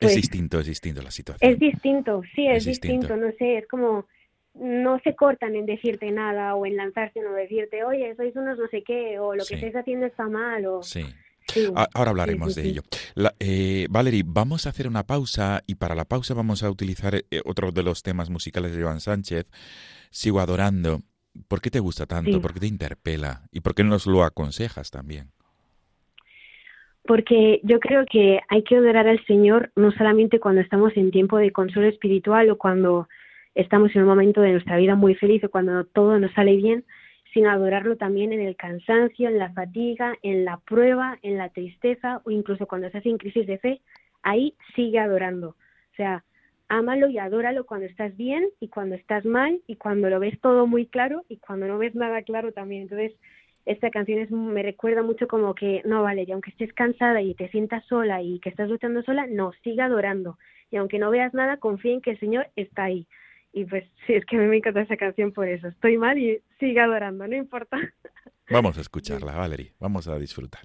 es 0.00 0.08
pues 0.08 0.16
distinto, 0.16 0.60
es 0.60 0.66
distinto 0.66 1.02
la 1.02 1.10
situación. 1.10 1.52
Es 1.52 1.58
distinto, 1.58 2.22
sí, 2.34 2.46
es, 2.46 2.64
distinto. 2.64 3.16
no 3.16 3.30
sé, 3.38 3.58
es 3.58 3.68
como 3.68 4.06
no 4.54 5.00
se 5.00 5.14
cortan 5.16 5.56
en 5.56 5.66
decirte 5.66 6.10
nada 6.10 6.54
o 6.54 6.64
en 6.66 6.76
lanzarse 6.76 7.24
o 7.26 7.32
decirte, 7.32 7.82
oye, 7.84 8.14
sois 8.16 8.34
unos 8.36 8.58
no 8.58 8.68
sé 8.68 8.82
qué, 8.82 9.18
o 9.18 9.34
lo 9.34 9.44
que 9.44 9.54
estáis 9.54 9.74
haciendo 9.74 10.06
está 10.06 10.28
mal. 10.28 10.64
O... 10.66 10.82
Sí. 10.82 11.04
Ahora 11.94 12.10
hablaremos 12.10 12.54
de 12.54 12.62
ello. 12.62 12.82
eh, 13.38 13.86
Valerie, 13.90 14.22
vamos 14.24 14.66
a 14.66 14.70
hacer 14.70 14.88
una 14.88 15.04
pausa 15.04 15.62
y 15.66 15.74
para 15.74 15.94
la 15.94 16.04
pausa 16.04 16.34
vamos 16.34 16.62
a 16.62 16.70
utilizar 16.70 17.14
eh, 17.14 17.42
otro 17.44 17.70
de 17.70 17.82
los 17.82 18.02
temas 18.02 18.30
musicales 18.30 18.74
de 18.74 18.82
Joan 18.82 19.00
Sánchez, 19.00 19.46
Sigo 20.10 20.40
adorando. 20.40 21.02
¿Por 21.48 21.60
qué 21.60 21.70
te 21.70 21.80
gusta 21.80 22.06
tanto? 22.06 22.40
¿Por 22.40 22.54
qué 22.54 22.60
te 22.60 22.66
interpela? 22.68 23.48
¿Y 23.50 23.60
por 23.60 23.74
qué 23.74 23.82
nos 23.82 24.06
lo 24.06 24.22
aconsejas 24.22 24.92
también? 24.92 25.32
Porque 27.06 27.60
yo 27.62 27.80
creo 27.80 28.04
que 28.06 28.40
hay 28.48 28.62
que 28.62 28.76
adorar 28.76 29.06
al 29.06 29.24
Señor 29.26 29.70
no 29.76 29.92
solamente 29.92 30.40
cuando 30.40 30.62
estamos 30.62 30.96
en 30.96 31.10
tiempo 31.10 31.36
de 31.36 31.52
consuelo 31.52 31.88
espiritual 31.88 32.48
o 32.50 32.56
cuando 32.56 33.08
estamos 33.54 33.94
en 33.94 34.02
un 34.02 34.08
momento 34.08 34.40
de 34.40 34.52
nuestra 34.52 34.78
vida 34.78 34.94
muy 34.94 35.14
feliz 35.14 35.44
o 35.44 35.50
cuando 35.50 35.84
todo 35.84 36.18
nos 36.18 36.32
sale 36.32 36.56
bien, 36.56 36.84
sin 37.32 37.46
adorarlo 37.46 37.96
también 37.96 38.32
en 38.32 38.40
el 38.40 38.56
cansancio, 38.56 39.28
en 39.28 39.38
la 39.38 39.52
fatiga, 39.52 40.14
en 40.22 40.44
la 40.44 40.58
prueba, 40.58 41.18
en 41.22 41.36
la 41.36 41.50
tristeza 41.50 42.22
o 42.24 42.30
incluso 42.30 42.66
cuando 42.66 42.86
estás 42.86 43.04
en 43.06 43.18
crisis 43.18 43.46
de 43.46 43.58
fe, 43.58 43.80
ahí 44.22 44.54
sigue 44.74 44.98
adorando. 44.98 45.48
O 45.50 45.96
sea, 45.96 46.24
ámalo 46.68 47.08
y 47.08 47.18
adóralo 47.18 47.66
cuando 47.66 47.86
estás 47.86 48.16
bien 48.16 48.48
y 48.60 48.68
cuando 48.68 48.94
estás 48.94 49.24
mal 49.24 49.60
y 49.66 49.76
cuando 49.76 50.08
lo 50.08 50.20
ves 50.20 50.40
todo 50.40 50.66
muy 50.66 50.86
claro 50.86 51.24
y 51.28 51.36
cuando 51.36 51.66
no 51.66 51.78
ves 51.78 51.94
nada 51.94 52.22
claro 52.22 52.52
también. 52.52 52.82
Entonces, 52.82 53.12
esta 53.66 53.90
canción 53.90 54.18
es, 54.20 54.30
me 54.30 54.62
recuerda 54.62 55.02
mucho 55.02 55.26
como 55.26 55.54
que, 55.54 55.82
no, 55.84 56.02
vale, 56.02 56.24
y 56.26 56.32
aunque 56.32 56.50
estés 56.50 56.72
cansada 56.72 57.22
y 57.22 57.34
te 57.34 57.48
sientas 57.48 57.84
sola 57.86 58.22
y 58.22 58.38
que 58.40 58.50
estás 58.50 58.68
luchando 58.68 59.02
sola, 59.02 59.26
no, 59.26 59.52
sigue 59.62 59.82
adorando. 59.82 60.38
Y 60.70 60.76
aunque 60.76 60.98
no 60.98 61.10
veas 61.10 61.32
nada, 61.34 61.56
confía 61.58 61.92
en 61.92 62.00
que 62.00 62.10
el 62.10 62.20
Señor 62.20 62.48
está 62.56 62.84
ahí. 62.84 63.06
Y 63.52 63.64
pues 63.64 63.84
sí, 64.06 64.14
es 64.14 64.24
que 64.26 64.36
a 64.36 64.40
mí 64.40 64.46
me 64.46 64.56
encanta 64.56 64.82
esa 64.82 64.96
canción 64.96 65.32
por 65.32 65.48
eso. 65.48 65.68
Estoy 65.68 65.96
mal 65.96 66.18
y 66.18 66.40
sigue 66.58 66.80
adorando, 66.80 67.26
no 67.26 67.36
importa. 67.36 67.78
Vamos 68.50 68.76
a 68.76 68.80
escucharla, 68.80 69.36
Valerie. 69.36 69.72
Vamos 69.78 70.08
a 70.08 70.18
disfrutar. 70.18 70.62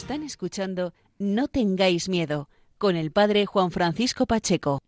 Están 0.00 0.22
escuchando 0.22 0.94
No 1.18 1.46
tengáis 1.48 2.08
miedo 2.08 2.48
con 2.78 2.96
el 2.96 3.12
padre 3.12 3.44
Juan 3.44 3.70
Francisco 3.70 4.24
Pacheco. 4.24 4.80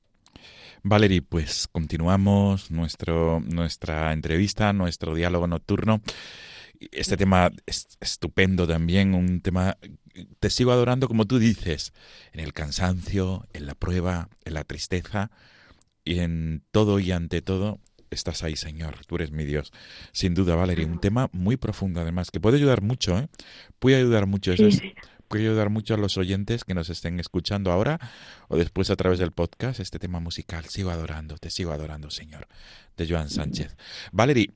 Valery, 0.83 1.20
pues 1.20 1.68
continuamos 1.70 2.70
nuestro, 2.70 3.40
nuestra 3.40 4.14
entrevista, 4.14 4.72
nuestro 4.72 5.14
diálogo 5.14 5.46
nocturno. 5.46 6.01
Este 6.92 7.18
tema 7.18 7.51
es 7.66 7.88
estupendo 8.01 8.66
también, 8.66 9.14
un 9.14 9.42
tema, 9.42 9.77
te 10.40 10.48
sigo 10.48 10.72
adorando 10.72 11.09
como 11.09 11.27
tú 11.27 11.38
dices, 11.38 11.92
en 12.33 12.40
el 12.40 12.55
cansancio, 12.55 13.46
en 13.53 13.66
la 13.66 13.75
prueba, 13.75 14.31
en 14.46 14.55
la 14.55 14.64
tristeza 14.64 15.31
y 16.07 16.20
en 16.20 16.64
todo 16.70 16.98
y 17.01 17.12
ante 17.12 17.42
todo 17.42 17.81
estás 18.14 18.42
ahí, 18.42 18.57
Señor, 18.57 19.05
tú 19.07 19.16
eres 19.16 19.31
mi 19.31 19.44
Dios. 19.44 19.72
Sin 20.12 20.35
duda, 20.35 20.55
Valeria, 20.55 20.87
un 20.87 21.01
tema 21.01 21.29
muy 21.33 21.57
profundo 21.57 22.01
además, 22.01 22.31
que 22.31 22.40
puede 22.40 22.57
ayudar 22.57 22.83
mucho, 22.83 23.18
¿eh? 23.18 23.29
Puede 23.79 23.96
ayudar 23.96 24.27
mucho. 24.27 24.53
Eso 24.53 24.64
puede 25.33 25.44
ayudar 25.44 25.70
mucho 25.70 25.94
a 25.94 25.96
los 25.96 26.18
oyentes 26.18 26.62
que 26.62 26.75
nos 26.75 26.90
estén 26.90 27.18
escuchando 27.18 27.72
ahora 27.72 27.98
o 28.48 28.59
después 28.59 28.90
a 28.90 28.96
través 28.96 29.18
del 29.18 29.33
podcast, 29.33 29.81
este 29.81 29.98
tema 29.98 30.20
musical. 30.20 30.66
Sigo 30.66 30.90
adorando, 30.90 31.38
te 31.38 31.48
sigo 31.48 31.72
adorando, 31.72 32.11
Señor, 32.11 32.48
de 32.98 33.09
Joan 33.09 33.31
Sánchez. 33.31 33.75
Valerie, 34.12 34.51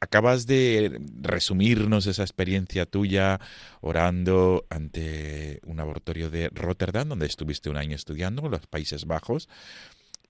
acabas 0.00 0.46
de 0.46 1.00
resumirnos 1.20 2.06
esa 2.06 2.22
experiencia 2.22 2.86
tuya 2.86 3.38
orando 3.82 4.66
ante 4.68 5.60
un 5.64 5.78
abortorio 5.78 6.28
de 6.28 6.48
Rotterdam, 6.48 7.08
donde 7.08 7.26
estuviste 7.26 7.70
un 7.70 7.76
año 7.76 7.94
estudiando 7.94 8.44
en 8.44 8.50
los 8.50 8.66
Países 8.66 9.04
Bajos. 9.04 9.48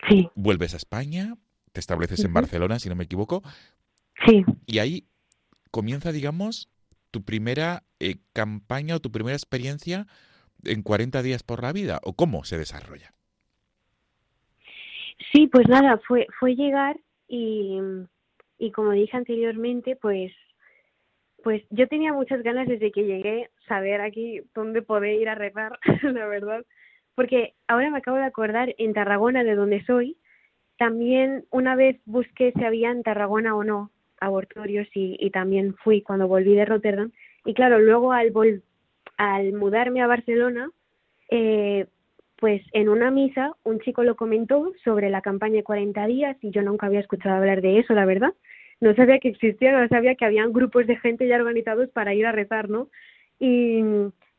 Sí. 0.09 0.29
Vuelves 0.35 0.75
a 0.75 0.77
España, 0.77 1.37
te 1.73 1.81
estableces 1.81 2.25
en 2.25 2.33
Barcelona, 2.33 2.79
si 2.79 2.89
no 2.89 2.97
me 2.97 3.05
equivoco. 3.05 3.43
Sí. 4.27 4.45
Y 4.67 4.79
ahí 4.79 5.05
comienza, 5.71 6.13
digamos, 6.13 6.69
tu 7.11 7.25
primera 7.25 7.83
eh, 7.99 8.17
campaña 8.33 8.97
o 8.97 9.01
tu 9.01 9.11
primera 9.11 9.37
experiencia 9.37 10.07
en 10.65 10.83
40 10.83 11.23
días 11.23 11.43
por 11.43 11.63
la 11.63 11.73
vida, 11.73 12.01
o 12.03 12.15
cómo 12.15 12.45
se 12.45 12.59
desarrolla. 12.59 13.13
Sí, 15.33 15.47
pues 15.47 15.69
nada, 15.69 16.01
fue, 16.07 16.27
fue 16.39 16.55
llegar 16.55 16.99
y, 17.29 17.79
y 18.59 18.73
como 18.73 18.93
dije 18.93 19.17
anteriormente, 19.17 19.97
pues 19.97 20.33
pues 21.43 21.63
yo 21.71 21.89
tenía 21.89 22.13
muchas 22.13 22.43
ganas 22.43 22.69
desde 22.69 22.93
que 22.93 23.05
llegué 23.05 23.51
saber 23.67 24.01
aquí 24.01 24.43
dónde 24.55 24.83
poder 24.83 25.21
ir 25.21 25.29
a 25.29 25.35
rezar, 25.35 25.79
la 26.03 26.27
verdad, 26.27 26.65
porque 27.15 27.55
ahora 27.67 27.91
me 27.91 27.99
acabo 27.99 28.17
de 28.17 28.25
acordar 28.25 28.75
en 28.79 28.93
Tarragona, 28.93 29.45
de 29.45 29.55
donde 29.55 29.85
soy, 29.85 30.17
también 30.81 31.45
una 31.51 31.77
vez 31.77 32.01
busqué 32.07 32.55
si 32.57 32.65
había 32.65 32.91
en 32.91 33.03
Tarragona 33.03 33.55
o 33.55 33.63
no 33.63 33.91
abortorios 34.19 34.89
y, 34.95 35.29
también 35.29 35.75
fui 35.75 36.01
cuando 36.01 36.27
volví 36.27 36.55
de 36.55 36.65
Rotterdam. 36.65 37.13
Y 37.45 37.53
claro, 37.53 37.79
luego 37.79 38.13
al, 38.13 38.33
al 39.19 39.53
mudarme 39.53 40.01
a 40.01 40.07
Barcelona, 40.07 40.71
eh, 41.29 41.85
pues 42.37 42.63
en 42.73 42.89
una 42.89 43.11
misa 43.11 43.53
un 43.63 43.81
chico 43.81 44.05
lo 44.05 44.17
comentó 44.17 44.73
sobre 44.83 45.11
la 45.11 45.21
campaña 45.21 45.57
de 45.57 45.65
40 45.65 46.07
días 46.07 46.39
y 46.41 46.51
yo 46.51 46.63
nunca 46.63 46.87
había 46.87 47.01
escuchado 47.01 47.37
hablar 47.37 47.61
de 47.61 47.81
eso, 47.81 47.93
la 47.93 48.07
verdad. 48.07 48.33
No 48.81 48.95
sabía 48.95 49.19
que 49.19 49.29
existía, 49.29 49.79
no 49.79 49.87
sabía 49.89 50.15
que 50.15 50.25
habían 50.25 50.51
grupos 50.51 50.87
de 50.87 50.97
gente 50.97 51.29
ya 51.29 51.37
organizados 51.37 51.91
para 51.91 52.15
ir 52.15 52.25
a 52.25 52.33
rezar, 52.33 52.71
¿no? 52.71 52.89
Y, 53.39 53.83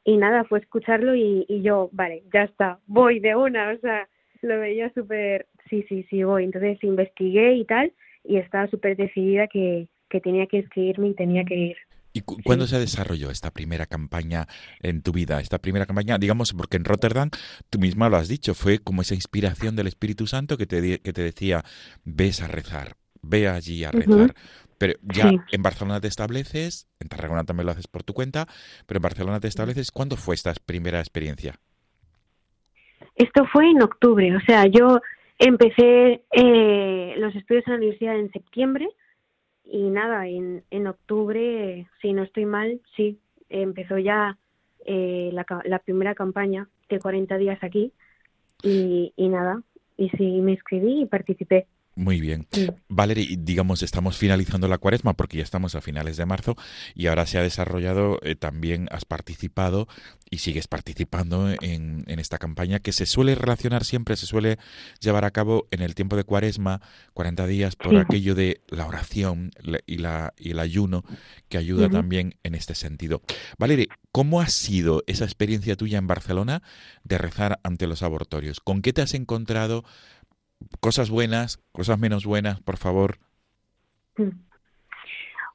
y 0.06 0.18
nada, 0.18 0.44
fue 0.46 0.58
escucharlo 0.58 1.14
y, 1.14 1.46
y 1.48 1.62
yo, 1.62 1.90
vale, 1.92 2.24
ya 2.34 2.46
está, 2.46 2.80
voy 2.88 3.20
de 3.20 3.36
una, 3.36 3.70
o 3.70 3.78
sea, 3.78 4.08
lo 4.42 4.60
veía 4.60 4.92
súper, 4.94 5.46
sí, 5.72 5.84
sí, 5.90 6.06
sí, 6.10 6.24
voy. 6.24 6.44
Entonces 6.44 6.78
investigué 6.84 7.56
y 7.56 7.66
tal, 7.66 7.92
y 8.24 8.38
estaba 8.38 8.68
súper 8.68 8.96
decidida 8.96 9.48
que, 9.48 9.88
que 10.10 10.22
tenía 10.22 10.46
que 10.46 10.58
inscribirme 10.58 11.08
y 11.08 11.14
tenía 11.16 11.44
que 11.44 11.56
ir. 11.56 11.78
¿Y 12.14 12.22
cuándo 12.22 12.68
se 12.68 12.78
desarrolló 12.78 13.32
esta 13.32 13.52
primera 13.52 13.86
campaña 13.86 14.46
en 14.82 15.02
tu 15.02 15.14
vida? 15.14 15.40
Esta 15.40 15.60
primera 15.60 15.86
campaña, 15.86 16.18
digamos, 16.18 16.54
porque 16.54 16.76
en 16.76 16.84
Rotterdam, 16.84 17.30
tú 17.70 17.80
misma 17.80 18.10
lo 18.10 18.18
has 18.18 18.28
dicho, 18.28 18.54
fue 18.54 18.80
como 18.80 19.02
esa 19.02 19.16
inspiración 19.16 19.78
del 19.78 19.88
Espíritu 19.88 20.28
Santo 20.28 20.58
que 20.58 20.66
te, 20.66 21.00
que 21.00 21.14
te 21.14 21.22
decía, 21.22 21.64
ves 22.04 22.42
a 22.42 22.48
rezar, 22.48 22.98
ve 23.22 23.48
allí 23.48 23.86
a 23.86 23.92
rezar. 23.92 24.36
Pero 24.78 24.96
ya 25.04 25.32
en 25.52 25.62
Barcelona 25.62 26.02
te 26.02 26.08
estableces, 26.08 26.88
en 27.00 27.08
Tarragona 27.08 27.46
también 27.46 27.68
lo 27.68 27.72
haces 27.72 27.88
por 27.88 28.04
tu 28.04 28.14
cuenta, 28.14 28.48
pero 28.88 28.98
en 28.98 29.04
Barcelona 29.04 29.40
te 29.40 29.48
estableces, 29.48 29.92
¿cuándo 29.92 30.18
fue 30.18 30.36
esta 30.36 30.54
primera 30.66 31.00
experiencia? 31.00 31.56
Esto 33.16 33.46
fue 33.54 33.70
en 33.70 33.82
octubre, 33.84 34.36
o 34.36 34.40
sea, 34.42 34.66
yo 34.66 35.00
empecé 35.42 36.24
eh, 36.32 37.16
los 37.18 37.36
estudios 37.36 37.66
en 37.66 37.74
la 37.74 37.78
universidad 37.78 38.18
en 38.18 38.32
septiembre 38.32 38.88
y 39.66 39.90
nada, 39.90 40.28
en, 40.28 40.64
en 40.70 40.88
octubre, 40.88 41.88
si 42.02 42.14
no 42.14 42.24
estoy 42.24 42.46
mal, 42.46 42.80
sí, 42.96 43.20
empezó 43.50 43.98
ya 43.98 44.38
eh, 44.86 45.32
la, 45.34 45.46
la 45.66 45.80
primera 45.80 46.14
campaña 46.14 46.68
de 46.90 47.00
40 47.00 47.38
días 47.38 47.58
aquí 47.64 47.92
y, 48.62 49.14
y 49.16 49.30
nada, 49.30 49.64
y 49.98 50.10
sí 50.10 50.42
me 50.42 50.52
inscribí 50.52 51.02
y 51.02 51.06
participé. 51.08 51.66
Muy 52.02 52.20
bien. 52.20 52.48
Valerie, 52.90 53.38
digamos, 53.38 53.84
estamos 53.84 54.18
finalizando 54.18 54.68
la 54.68 54.80
cuaresma 54.80 55.14
porque 55.14 55.38
ya 55.38 55.44
estamos 55.44 55.76
a 55.76 55.82
finales 55.82 56.18
de 56.18 56.26
marzo 56.26 56.56
y 56.96 57.06
ahora 57.06 57.28
se 57.28 57.38
ha 57.38 57.44
desarrollado, 57.44 58.18
eh, 58.24 58.34
también 58.34 58.88
has 58.90 59.06
participado 59.06 59.88
y 60.28 60.40
sigues 60.40 60.68
participando 60.68 61.52
en, 61.62 62.04
en, 62.08 62.20
esta 62.20 62.40
campaña 62.40 62.80
que 62.80 62.92
se 62.92 63.06
suele 63.06 63.36
relacionar 63.36 63.86
siempre, 63.86 64.16
se 64.16 64.26
suele 64.26 64.58
llevar 65.00 65.26
a 65.26 65.32
cabo 65.32 65.68
en 65.70 65.82
el 65.84 65.94
tiempo 65.94 66.16
de 66.16 66.24
cuaresma, 66.24 66.82
40 67.14 67.46
días, 67.46 67.76
por 67.76 67.96
aquello 67.96 68.34
de 68.34 68.62
la 68.70 68.88
oración 68.88 69.52
y, 69.86 70.00
la, 70.00 70.34
y 70.40 70.52
el 70.52 70.60
ayuno 70.60 71.04
que 71.50 71.60
ayuda 71.60 71.88
también 71.88 72.34
en 72.42 72.56
este 72.56 72.74
sentido. 72.74 73.22
Valerie, 73.60 73.90
¿cómo 74.12 74.42
ha 74.42 74.48
sido 74.48 75.04
esa 75.06 75.26
experiencia 75.26 75.76
tuya 75.76 76.00
en 76.00 76.08
Barcelona 76.08 76.64
de 77.04 77.20
rezar 77.20 77.60
ante 77.62 77.86
los 77.86 78.02
abortorios? 78.02 78.60
¿Con 78.60 78.82
qué 78.82 78.92
te 78.92 79.04
has 79.04 79.14
encontrado? 79.14 79.84
Cosas 80.80 81.10
buenas, 81.10 81.58
cosas 81.72 82.00
menos 82.00 82.26
buenas, 82.26 82.62
por 82.62 82.78
favor. 82.78 83.18
Mm. 84.18 84.30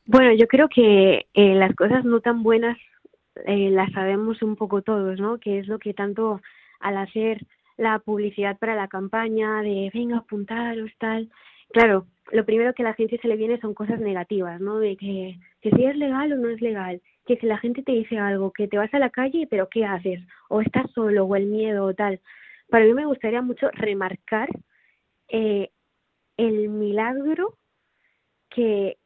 Bueno, 0.06 0.32
yo 0.34 0.46
creo 0.46 0.68
que 0.68 1.26
eh, 1.34 1.54
las 1.54 1.74
cosas 1.74 2.04
no 2.04 2.20
tan 2.20 2.42
buenas 2.42 2.78
eh, 3.44 3.70
las 3.70 3.92
sabemos 3.92 4.40
un 4.42 4.56
poco 4.56 4.82
todos, 4.82 5.20
¿no? 5.20 5.38
Que 5.38 5.58
es 5.58 5.68
lo 5.68 5.78
que 5.78 5.94
tanto 5.94 6.40
al 6.80 6.96
hacer 6.96 7.44
la 7.76 7.98
publicidad 7.98 8.56
para 8.58 8.74
la 8.74 8.88
campaña 8.88 9.62
de 9.62 9.90
venga, 9.92 10.18
apuntaros, 10.18 10.90
tal. 10.98 11.28
Claro, 11.72 12.06
lo 12.32 12.44
primero 12.44 12.72
que 12.72 12.82
a 12.82 12.86
la 12.86 12.94
gente 12.94 13.18
se 13.18 13.28
le 13.28 13.36
viene 13.36 13.60
son 13.60 13.74
cosas 13.74 14.00
negativas, 14.00 14.60
¿no? 14.60 14.78
De 14.78 14.96
que, 14.96 15.38
que 15.60 15.70
si 15.70 15.84
es 15.84 15.96
legal 15.96 16.32
o 16.32 16.36
no 16.36 16.48
es 16.48 16.60
legal, 16.60 17.02
que 17.26 17.36
si 17.36 17.46
la 17.46 17.58
gente 17.58 17.82
te 17.82 17.92
dice 17.92 18.18
algo, 18.18 18.52
que 18.52 18.68
te 18.68 18.78
vas 18.78 18.92
a 18.94 18.98
la 18.98 19.10
calle, 19.10 19.46
pero 19.50 19.68
¿qué 19.68 19.84
haces? 19.84 20.20
O 20.48 20.60
estás 20.60 20.90
solo, 20.92 21.24
o 21.24 21.36
el 21.36 21.46
miedo, 21.46 21.84
o 21.84 21.94
tal. 21.94 22.20
Para 22.70 22.84
mí 22.84 22.94
me 22.94 23.06
gustaría 23.06 23.42
mucho 23.42 23.68
remarcar 23.72 24.48
eh, 25.28 25.70
el 26.36 26.68
milagro 26.68 27.56
que, 28.50 28.98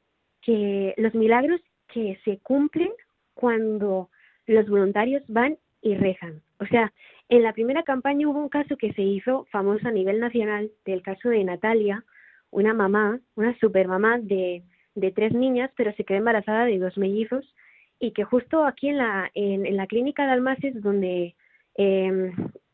que 0.43 0.95
los 0.97 1.15
milagros 1.15 1.61
que 1.89 2.19
se 2.25 2.39
cumplen 2.39 2.91
cuando 3.35 4.11
los 4.47 4.69
voluntarios 4.69 5.23
van 5.29 5.59
y 5.83 5.95
rezan. 5.95 6.43
O 6.59 6.67
sea, 6.67 6.93
en 7.29 7.43
la 7.43 7.53
primera 7.53 7.83
campaña 7.83 8.29
hubo 8.29 8.41
un 8.41 8.49
caso 8.49 8.77
que 8.77 8.93
se 8.93 9.03
hizo 9.03 9.47
famoso 9.51 9.89
a 9.89 9.93
nivel 9.93 10.21
nacional, 10.21 10.71
del 10.85 11.03
caso 11.03 11.29
de 11.29 11.45
Natalia, 11.45 12.05
una 12.51 12.75
mamá, 12.75 13.21
una 13.37 13.57
supermamá 13.59 14.19
de, 14.19 14.63
de 14.95 15.11
tres 15.13 15.33
niñas, 15.33 15.71
pero 15.77 15.93
se 15.95 16.05
quedó 16.05 16.19
embarazada 16.19 16.65
de 16.65 16.79
dos 16.79 16.99
mellizos, 16.99 17.55
y 17.99 18.13
que 18.13 18.25
justo 18.25 18.65
aquí 18.65 18.89
en 18.89 18.99
la, 18.99 19.31
en, 19.35 19.77
la 19.77 19.87
clínica 19.87 20.27
de 20.27 20.33
Almaces, 20.33 20.83
donde, 20.83 21.37
eh, 21.77 22.33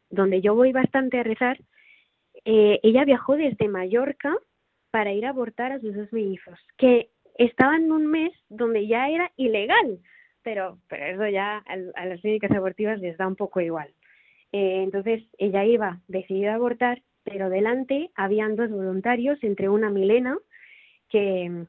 donde 0.08 0.40
yo 0.40 0.54
voy 0.54 0.72
bastante 0.72 1.18
a 1.18 1.24
rezar, 1.24 1.58
eh, 2.48 2.78
ella 2.84 3.04
viajó 3.04 3.36
desde 3.36 3.66
Mallorca 3.66 4.32
para 4.92 5.12
ir 5.12 5.26
a 5.26 5.30
abortar 5.30 5.72
a 5.72 5.80
sus 5.80 5.96
dos 5.96 6.12
mellizos, 6.12 6.56
que 6.78 7.10
estaban 7.38 7.84
en 7.84 7.92
un 7.92 8.06
mes 8.06 8.32
donde 8.48 8.86
ya 8.86 9.08
era 9.08 9.32
ilegal, 9.36 9.98
pero, 10.42 10.78
pero 10.88 11.06
eso 11.06 11.26
ya 11.26 11.58
a, 11.66 12.06
las 12.06 12.20
clínicas 12.20 12.52
abortivas 12.52 13.00
les 13.00 13.18
da 13.18 13.26
un 13.26 13.34
poco 13.34 13.60
igual. 13.60 13.88
Eh, 14.52 14.82
entonces 14.84 15.24
ella 15.38 15.64
iba 15.64 16.00
decidida 16.06 16.52
a 16.52 16.54
abortar, 16.54 17.02
pero 17.24 17.50
delante 17.50 18.10
habían 18.14 18.54
dos 18.54 18.70
voluntarios, 18.70 19.42
entre 19.42 19.68
una 19.68 19.90
Milena, 19.90 20.38
que, 21.08 21.66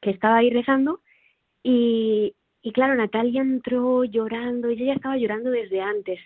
que 0.00 0.10
estaba 0.10 0.36
ahí 0.36 0.50
rezando, 0.50 1.00
y, 1.64 2.36
y 2.62 2.72
claro, 2.72 2.94
Natalia 2.94 3.40
entró 3.40 4.04
llorando, 4.04 4.68
ella 4.68 4.86
ya 4.86 4.92
estaba 4.92 5.16
llorando 5.16 5.50
desde 5.50 5.80
antes, 5.80 6.20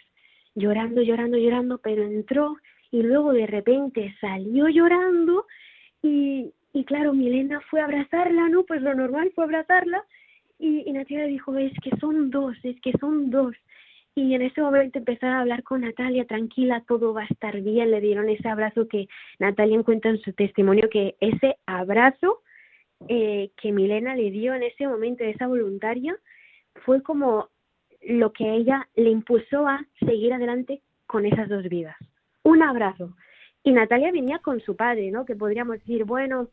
llorando, 0.55 1.01
llorando, 1.01 1.39
llorando, 1.39 1.79
pero 1.79 2.03
entró 2.03 2.59
y 2.91 3.03
luego 3.03 3.33
de 3.33 3.47
repente 3.47 4.15
salió 4.21 4.69
llorando 4.69 5.47
y, 6.03 6.53
y 6.73 6.85
claro, 6.85 7.13
Milena 7.13 7.61
fue 7.71 7.81
a 7.81 7.85
abrazarla, 7.85 8.49
¿no? 8.49 8.65
Pues 8.65 8.83
lo 8.83 8.95
normal 8.95 9.31
fue 9.35 9.45
abrazarla 9.45 10.05
y, 10.59 10.89
y 10.89 10.93
Natalia 10.93 11.27
dijo, 11.27 11.57
es 11.57 11.73
que 11.83 11.91
son 12.01 12.31
dos, 12.31 12.57
es 12.63 12.81
que 12.81 12.93
son 13.01 13.31
dos. 13.31 13.55
Y 14.15 14.35
en 14.35 14.43
ese 14.43 14.61
momento 14.61 14.99
empezaron 14.99 15.37
a 15.37 15.41
hablar 15.41 15.63
con 15.63 15.83
Natalia, 15.83 16.25
tranquila, 16.27 16.83
todo 16.89 17.15
va 17.15 17.23
a 17.23 17.27
estar 17.27 17.61
bien, 17.61 17.93
le 17.93 18.01
dieron 18.01 18.29
ese 18.29 18.49
abrazo 18.49 18.89
que 18.89 19.07
Natalia 19.39 19.79
encuentra 19.79 20.11
en 20.11 20.21
su 20.21 20.33
testimonio, 20.33 20.89
que 20.91 21.15
ese 21.21 21.57
abrazo 21.67 22.41
eh, 23.09 23.51
que 23.57 23.71
Milena 23.71 24.17
le 24.17 24.33
dio 24.33 24.55
en 24.55 24.65
ese 24.65 24.89
momento, 24.89 25.23
esa 25.23 25.47
voluntaria, 25.47 26.17
fue 26.85 27.01
como 27.03 27.49
lo 28.03 28.33
que 28.33 28.55
ella 28.55 28.89
le 28.97 29.11
impulsó 29.11 29.69
a 29.69 29.87
seguir 30.01 30.33
adelante 30.33 30.83
con 31.07 31.25
esas 31.25 31.49
dos 31.49 31.69
vidas. 31.69 31.97
Un 32.49 32.63
abrazo. 32.63 33.15
Y 33.63 33.73
Natalia 33.73 34.11
venía 34.11 34.39
con 34.39 34.59
su 34.61 34.75
padre, 34.75 35.11
¿no? 35.11 35.27
Que 35.27 35.37
podríamos 35.37 35.81
decir, 35.81 36.05
bueno, 36.05 36.49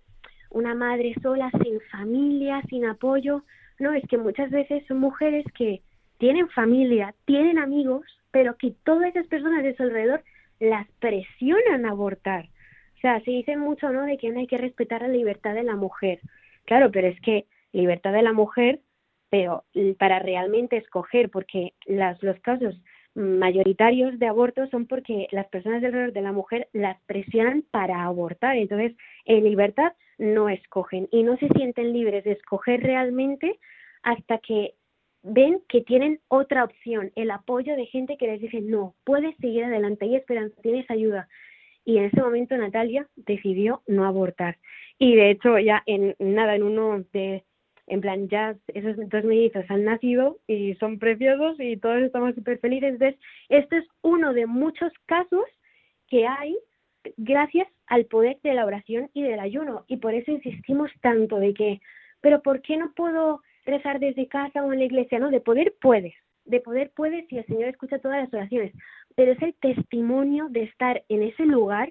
una 0.50 0.76
madre 0.76 1.16
sola, 1.24 1.50
sin 1.64 1.80
familia, 1.90 2.62
sin 2.70 2.86
apoyo. 2.86 3.44
No, 3.80 3.94
es 3.94 4.06
que 4.10 4.18
muchas 4.18 4.52
veces 4.52 4.86
son 4.88 5.00
mujeres 5.00 5.46
que 5.58 5.84
tienen 6.18 6.50
familia, 6.50 7.16
tienen 7.24 7.58
amigos, 7.58 8.04
pero 8.32 8.58
que 8.58 8.74
todas 8.84 9.08
esas 9.08 9.26
personas 9.28 9.64
de 9.64 9.74
su 9.78 9.84
alrededor 9.84 10.22
las 10.60 10.86
presionan 11.00 11.86
a 11.86 11.92
abortar. 11.92 12.50
O 12.98 13.00
sea, 13.00 13.22
se 13.22 13.32
dice 13.32 13.56
mucho, 13.56 13.90
¿no? 13.90 14.02
De 14.04 14.18
que 14.18 14.36
hay 14.36 14.48
que 14.48 14.58
respetar 14.58 15.02
la 15.02 15.08
libertad 15.08 15.54
de 15.54 15.64
la 15.64 15.78
mujer. 15.78 16.20
Claro, 16.66 16.92
pero 16.92 17.08
es 17.08 17.22
que 17.22 17.46
libertad 17.72 18.12
de 18.12 18.22
la 18.22 18.34
mujer, 18.34 18.82
pero 19.30 19.64
para 19.98 20.20
realmente 20.20 20.76
escoger, 20.76 21.30
porque 21.30 21.72
las, 21.86 22.22
los 22.22 22.38
casos 22.42 22.76
mayoritarios 23.16 24.20
de 24.20 24.28
aborto 24.28 24.68
son 24.68 24.86
porque 24.86 25.28
las 25.32 25.48
personas 25.48 25.84
alrededor 25.84 26.14
de 26.14 26.22
la 26.22 26.34
mujer 26.34 26.68
las 26.74 27.02
presionan 27.06 27.64
para 27.72 28.04
abortar. 28.04 28.58
Entonces, 28.58 28.94
en 29.26 29.44
libertad 29.44 29.94
no 30.18 30.50
escogen 30.50 31.08
y 31.12 31.24
no 31.24 31.38
se 31.38 31.48
sienten 31.50 31.94
libres 31.94 32.24
de 32.26 32.34
escoger 32.34 32.84
realmente 32.84 33.60
hasta 34.04 34.38
que 34.40 34.76
ven 35.24 35.62
que 35.68 35.82
tienen 35.82 36.20
otra 36.28 36.64
opción, 36.64 37.12
el 37.16 37.32
apoyo 37.32 37.76
de 37.76 37.88
gente 37.88 38.18
que 38.18 38.28
les 38.28 38.42
dice, 38.42 38.62
no, 38.62 38.94
puedes 39.04 39.36
seguir 39.38 39.64
adelante, 39.64 40.06
hay 40.06 40.16
esperanza, 40.16 40.62
tienes 40.62 40.90
ayuda. 40.92 41.28
Y 41.84 41.98
en 41.98 42.06
ese 42.06 42.22
momento 42.22 42.56
Natalia 42.58 43.08
decidió 43.16 43.82
no 43.88 44.06
abortar. 44.06 44.58
Y 45.00 45.16
de 45.16 45.32
hecho 45.32 45.58
ya 45.58 45.84
en 45.86 46.16
nada, 46.20 46.56
en 46.56 46.64
uno 46.64 47.04
de, 47.12 47.44
en 47.88 48.02
plan, 48.02 48.28
ya 48.30 48.56
esos 48.68 48.96
dos 49.10 49.24
mellizos 49.24 49.66
han 49.70 49.86
nacido 49.86 50.38
y 50.48 50.74
son 50.76 50.98
preciosos 50.98 51.60
y 51.60 51.78
todos 51.78 52.02
estamos 52.02 52.34
súper 52.36 52.60
felices. 52.60 52.94
Entonces, 52.94 53.20
este 53.50 53.78
es 53.78 53.88
uno 54.02 54.34
de 54.34 54.48
muchos 54.48 54.92
casos 55.06 55.46
que 56.08 56.26
hay 56.28 56.58
gracias 57.18 57.68
al 57.88 58.06
poder 58.06 58.40
de 58.44 58.54
la 58.54 58.66
oración 58.66 59.10
y 59.14 59.24
del 59.24 59.40
ayuno. 59.40 59.86
Y 59.88 59.98
por 59.98 60.14
eso 60.14 60.32
insistimos 60.32 60.92
tanto 61.02 61.38
de 61.38 61.54
que, 61.54 61.80
pero 62.22 62.42
¿por 62.42 62.62
qué 62.62 62.78
no 62.78 62.92
puedo 62.96 63.42
rezar 63.66 64.00
desde 64.00 64.28
casa 64.28 64.64
o 64.64 64.74
en 64.74 64.80
la 64.80 64.86
iglesia, 64.86 65.20
¿no? 65.20 65.30
De 65.30 65.42
poder 65.42 65.76
puedes, 65.82 66.14
de 66.46 66.60
poder 66.60 66.92
puedes 66.96 67.28
si 67.28 67.38
el 67.38 67.46
Señor 67.46 67.70
escucha 67.70 68.00
todas 68.00 68.24
las 68.24 68.34
oraciones, 68.34 68.74
pero 69.16 69.32
es 69.32 69.42
el 69.42 69.54
testimonio 69.56 70.48
de 70.50 70.64
estar 70.64 71.04
en 71.10 71.24
ese 71.24 71.46
lugar, 71.46 71.90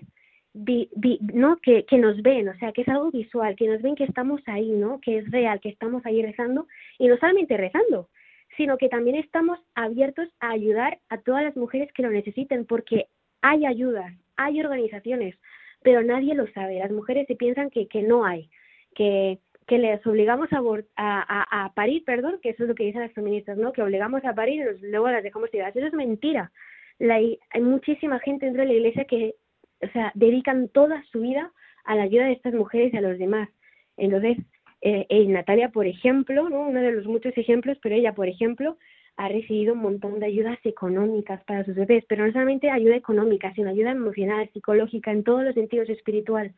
¿no? 0.55 1.57
Que, 1.57 1.85
que 1.85 1.99
nos 1.99 2.23
ven, 2.23 2.49
o 2.49 2.57
sea, 2.59 2.73
que 2.73 2.83
es 2.83 2.89
algo 2.89 3.11
visual, 3.11 3.57
que 3.57 3.67
nos 3.67 3.83
ven 3.83 3.97
que 3.97 4.05
estamos 4.05 4.41
ahí, 4.47 4.71
¿no? 4.71 5.01
Que 5.01 5.19
es 5.19 5.31
real, 5.31 5.61
que 5.61 5.69
estamos 5.69 6.05
ahí 6.07 6.23
rezando 6.23 6.67
y 6.99 7.09
no 7.09 7.17
solamente 7.17 7.57
rezando, 7.57 8.09
sino 8.57 8.79
que 8.79 8.89
también 8.89 9.17
estamos 9.17 9.59
abiertos 9.75 10.29
a 10.41 10.51
ayudar 10.51 10.99
a 11.09 11.19
todas 11.19 11.43
las 11.43 11.57
mujeres 11.57 11.93
que 11.93 12.03
lo 12.03 12.11
necesiten, 12.11 12.67
porque 12.67 13.07
hay 13.43 13.67
ayudas, 13.67 14.15
hay 14.37 14.61
organizaciones, 14.61 15.37
pero 15.83 16.03
nadie 16.03 16.35
lo 16.35 16.47
sabe. 16.53 16.79
Las 16.79 16.93
mujeres 16.93 17.27
se 17.27 17.35
piensan 17.35 17.71
que, 17.71 17.89
que 17.89 18.03
no 18.03 18.25
hay, 18.25 18.49
que, 18.95 19.41
que 19.67 19.79
les 19.79 20.07
obligamos 20.07 20.49
a, 20.53 20.61
a, 20.97 21.65
a, 21.65 21.75
parir, 21.75 22.05
perdón, 22.05 22.39
que 22.43 22.51
eso 22.51 22.63
es 22.63 22.69
lo 22.69 22.75
que 22.77 22.85
dicen 22.85 23.01
las 23.01 23.13
feministas, 23.13 23.59
¿no? 23.59 23.73
Que 23.73 23.83
obligamos 23.83 24.25
a 24.25 24.35
parir 24.35 24.65
y 24.83 24.87
luego 24.87 25.11
las 25.11 25.23
dejamos 25.23 25.51
tiradas. 25.51 25.75
Eso 25.75 25.87
es 25.87 25.95
mentira. 25.95 26.53
Hay 27.01 27.39
muchísima 27.61 28.21
gente 28.21 28.47
dentro 28.47 28.63
de 28.63 28.69
la 28.69 28.75
iglesia 28.75 29.05
que, 29.05 29.35
o 29.83 29.89
sea, 29.93 30.13
dedican 30.15 30.69
toda 30.69 31.03
su 31.11 31.21
vida 31.21 31.53
a 31.85 31.95
la 31.95 32.05
ayuda 32.05 32.27
de 32.27 32.33
estas 32.33 32.55
mujeres 32.55 32.93
y 32.93 32.97
a 32.97 33.01
los 33.01 33.19
demás. 33.19 33.49
Entonces, 33.97 34.39
eh, 34.81 35.27
Natalia, 35.29 35.71
por 35.71 35.87
ejemplo, 35.87 36.49
¿no? 36.49 36.69
uno 36.69 36.81
de 36.81 36.93
los 36.93 37.07
muchos 37.07 37.37
ejemplos, 37.37 37.79
pero 37.83 37.95
ella, 37.95 38.15
por 38.15 38.29
ejemplo, 38.29 38.77
ha 39.17 39.29
recibido 39.29 39.75
un 39.75 39.81
montón 39.81 40.19
de 40.19 40.27
ayudas 40.27 40.59
económicas 40.65 41.43
para 41.45 41.65
sus 41.65 41.75
bebés, 41.75 42.05
pero 42.09 42.27
no 42.27 42.33
solamente 42.33 42.71
ayuda 42.71 42.97
económica, 42.97 43.53
sino 43.55 43.71
ayuda 43.71 43.93
emocional, 43.93 44.51
psicológica, 44.53 45.13
en 45.13 45.25
todos 45.25 45.45
los 45.45 45.55
sentidos 45.55 45.89
espiritual. 45.89 46.53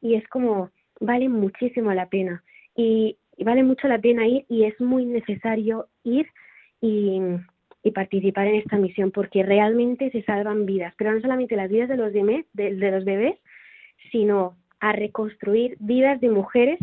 Y 0.00 0.14
es 0.14 0.26
como, 0.28 0.70
vale 1.00 1.28
muchísimo 1.28 1.92
la 1.92 2.08
pena 2.08 2.42
y, 2.74 3.18
vale 3.44 3.62
mucho 3.62 3.86
la 3.88 4.00
pena 4.00 4.26
ir 4.26 4.44
y 4.48 4.64
es 4.64 4.80
muy 4.80 5.04
necesario 5.04 5.88
ir 6.02 6.26
y, 6.80 7.20
participar 7.92 8.46
en 8.46 8.56
esta 8.56 8.76
misión 8.76 9.10
porque 9.10 9.42
realmente 9.42 10.10
se 10.10 10.22
salvan 10.22 10.66
vidas, 10.66 10.94
pero 10.96 11.12
no 11.12 11.20
solamente 11.20 11.56
las 11.56 11.70
vidas 11.70 11.88
de 11.88 11.96
los, 11.96 12.12
de, 12.12 12.90
los 12.90 13.04
bebés, 13.04 13.38
sino 14.12 14.56
a 14.80 14.92
reconstruir 14.92 15.76
vidas 15.80 16.20
de 16.20 16.28
mujeres 16.28 16.78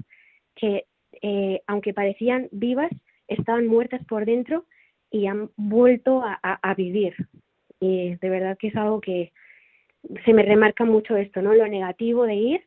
que, 0.55 0.86
eh, 1.21 1.62
aunque 1.67 1.93
parecían 1.93 2.48
vivas, 2.52 2.91
estaban 3.27 3.67
muertas 3.67 4.04
por 4.06 4.25
dentro 4.25 4.65
y 5.12 5.27
han 5.27 5.50
vuelto 5.56 6.21
a, 6.23 6.39
a, 6.41 6.73
vivir. 6.73 7.15
Y 7.79 8.15
de 8.15 8.29
verdad 8.29 8.58
que 8.58 8.67
es 8.67 8.75
algo 8.75 9.00
que 9.00 9.31
se 10.23 10.33
me 10.33 10.43
remarca 10.43 10.85
mucho 10.85 11.15
esto, 11.15 11.41
¿no? 11.41 11.54
Lo 11.54 11.67
negativo 11.67 12.25
de 12.25 12.35
ir, 12.35 12.62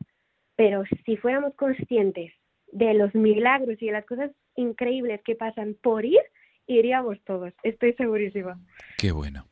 pero 0.55 0.83
si 1.05 1.17
fuéramos 1.17 1.53
conscientes 1.55 2.33
de 2.71 2.93
los 2.93 3.13
milagros 3.15 3.81
y 3.81 3.87
de 3.87 3.91
las 3.91 4.05
cosas 4.05 4.31
increíbles 4.55 5.21
que 5.23 5.35
pasan 5.35 5.75
por 5.81 6.05
ir, 6.05 6.21
iríamos 6.69 7.17
todos, 7.25 7.53
estoy 7.63 7.93
segurísima. 7.93 8.59
Qué 8.97 9.11
bueno. 9.11 9.45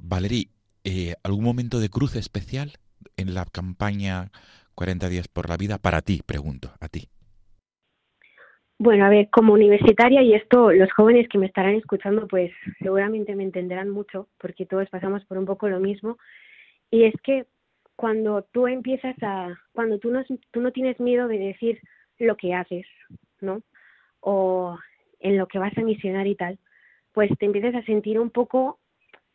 Valerie, 0.00 0.48
eh, 0.84 1.14
¿algún 1.24 1.44
momento 1.44 1.80
de 1.80 1.88
cruz 1.88 2.14
especial 2.14 2.72
en 3.16 3.34
la 3.34 3.46
campaña 3.46 4.30
40 4.74 5.08
días 5.08 5.28
por 5.28 5.48
la 5.48 5.56
vida 5.56 5.78
para 5.78 6.02
ti, 6.02 6.20
pregunto, 6.24 6.72
a 6.80 6.88
ti? 6.88 7.08
Bueno, 8.78 9.06
a 9.06 9.08
ver, 9.08 9.30
como 9.30 9.52
universitaria, 9.52 10.22
y 10.22 10.34
esto 10.34 10.72
los 10.72 10.92
jóvenes 10.92 11.28
que 11.28 11.38
me 11.38 11.46
estarán 11.46 11.74
escuchando, 11.76 12.26
pues 12.26 12.52
seguramente 12.80 13.34
me 13.34 13.44
entenderán 13.44 13.88
mucho, 13.90 14.28
porque 14.38 14.66
todos 14.66 14.88
pasamos 14.90 15.24
por 15.24 15.38
un 15.38 15.46
poco 15.46 15.68
lo 15.68 15.80
mismo, 15.80 16.18
y 16.90 17.04
es 17.04 17.14
que 17.22 17.46
cuando 17.96 18.42
tú 18.52 18.66
empiezas 18.66 19.14
a, 19.22 19.56
cuando 19.72 19.98
tú 19.98 20.10
no, 20.10 20.24
tú 20.50 20.60
no 20.60 20.72
tienes 20.72 20.98
miedo 20.98 21.28
de 21.28 21.38
decir 21.38 21.80
lo 22.18 22.36
que 22.36 22.54
haces, 22.54 22.84
¿no? 23.40 23.62
O 24.20 24.76
en 25.22 25.38
lo 25.38 25.46
que 25.46 25.58
vas 25.58 25.76
a 25.78 25.82
misionar 25.82 26.26
y 26.26 26.34
tal, 26.34 26.58
pues 27.12 27.30
te 27.38 27.46
empiezas 27.46 27.74
a 27.74 27.84
sentir 27.84 28.18
un 28.18 28.30
poco, 28.30 28.78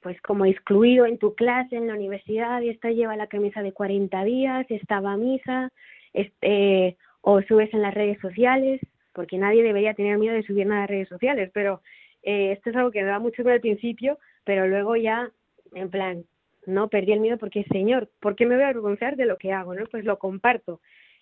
pues 0.02 0.22
como 0.22 0.46
excluido 0.46 1.06
en 1.06 1.18
tu 1.18 1.34
clase, 1.34 1.76
en 1.76 1.88
la 1.88 1.96
universidad, 1.96 2.62
y 2.62 2.70
esta 2.70 2.92
lleva 2.92 3.16
la 3.16 3.28
camisa 3.28 3.64
de 3.64 3.74
40 3.74 4.24
días, 4.24 4.66
esta 4.70 5.00
va 5.00 5.14
a 5.14 5.18
misa, 5.18 5.72
este, 6.14 6.98
o 7.22 7.42
subes 7.42 7.74
en 7.74 7.82
las 7.82 7.94
redes 7.94 8.20
sociales, 8.20 8.82
porque 9.14 9.38
nadie 9.38 9.64
debería 9.64 9.94
tener 9.94 10.18
miedo 10.18 10.36
de 10.36 10.44
subir 10.44 10.68
nada 10.68 10.82
a 10.82 10.84
las 10.84 10.90
redes 10.90 11.10
sociales, 11.10 11.50
pero 11.54 11.82
eh, 12.24 12.52
esto 12.52 12.70
es 12.70 12.76
algo 12.76 12.92
que 12.92 13.02
me 13.02 13.10
da 13.10 13.20
mucho 13.20 13.42
miedo 13.44 13.56
al 13.56 13.62
principio, 13.62 14.20
pero 14.44 14.68
luego 14.68 14.96
ya, 14.96 15.32
en 15.74 15.90
plan, 15.90 16.26
no 16.66 16.90
perdí 16.90 17.14
el 17.14 17.22
miedo 17.22 17.38
porque, 17.38 17.64
Señor, 17.72 18.10
¿por 18.20 18.36
qué 18.36 18.46
me 18.46 18.56
voy 18.56 18.64
a 18.64 18.70
avergonzar 18.70 19.16
de 19.16 19.26
lo 19.26 19.38
que 19.38 19.54
hago? 19.54 19.74
¿no? 19.74 19.86
Pues 19.90 20.04
lo 20.04 20.20
comparto. 20.20 20.82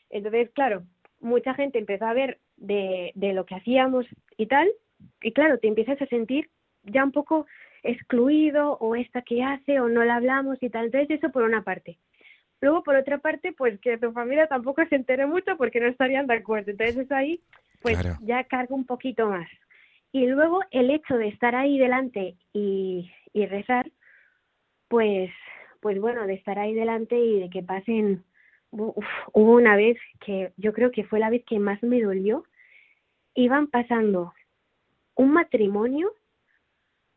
Entonces, 0.10 0.50
claro, 0.52 0.84
mucha 1.20 1.54
gente 1.54 1.78
empezó 1.78 2.06
a 2.06 2.14
ver 2.14 2.40
de, 2.58 3.12
de 3.16 3.34
lo 3.34 3.46
que 3.46 3.56
hacíamos 3.56 4.06
y 4.38 4.48
tal, 4.48 4.70
y 5.22 5.32
claro, 5.32 5.58
te 5.60 5.68
empiezas 5.68 6.02
a 6.02 6.08
sentir 6.08 6.50
ya 6.84 7.04
un 7.04 7.12
poco 7.12 7.46
excluido 7.84 8.78
o 8.80 8.96
esta 8.96 9.22
que 9.22 9.44
hace 9.44 9.80
o 9.80 9.88
no 9.88 10.04
la 10.04 10.16
hablamos 10.16 10.58
y 10.62 10.70
tal. 10.70 10.86
Entonces, 10.86 11.18
eso 11.18 11.32
por 11.32 11.44
una 11.44 11.64
parte. 11.64 11.98
Luego, 12.62 12.84
por 12.84 12.96
otra 12.96 13.20
parte, 13.20 13.54
pues 13.54 13.80
que 13.80 13.98
tu 13.98 14.12
familia 14.12 14.48
tampoco 14.48 14.84
se 14.88 14.96
entere 14.96 15.26
mucho 15.26 15.58
porque 15.58 15.80
no 15.80 15.88
estarían 15.88 16.28
de 16.28 16.36
acuerdo. 16.36 16.72
Entonces, 16.72 16.98
eso 16.98 17.16
ahí, 17.16 17.42
pues 17.82 18.00
ya 18.22 18.44
carga 18.46 18.74
un 18.74 18.86
poquito 18.86 19.28
más. 19.28 19.48
Y 20.12 20.28
luego, 20.28 20.62
el 20.72 20.90
hecho 20.90 21.18
de 21.18 21.28
estar 21.28 21.56
ahí 21.56 21.78
delante 21.78 22.36
y, 22.54 23.12
y 23.34 23.46
rezar, 23.46 23.92
pues, 24.88 25.30
pues 25.82 26.00
bueno, 26.00 26.26
de 26.26 26.36
estar 26.36 26.58
ahí 26.58 26.74
delante 26.74 27.20
y 27.20 27.42
de 27.42 27.50
que 27.50 27.62
pasen, 27.62 28.24
hubo 28.76 29.54
una 29.54 29.76
vez 29.76 29.98
que 30.20 30.52
yo 30.58 30.74
creo 30.74 30.92
que 30.92 31.04
fue 31.04 31.20
la 31.20 31.30
vez 31.30 31.44
que 31.46 31.60
más 31.60 31.82
me 31.84 32.02
dolió, 32.02 32.44
iban 33.34 33.68
pasando 33.68 34.34
un 35.16 35.32
matrimonio 35.32 36.12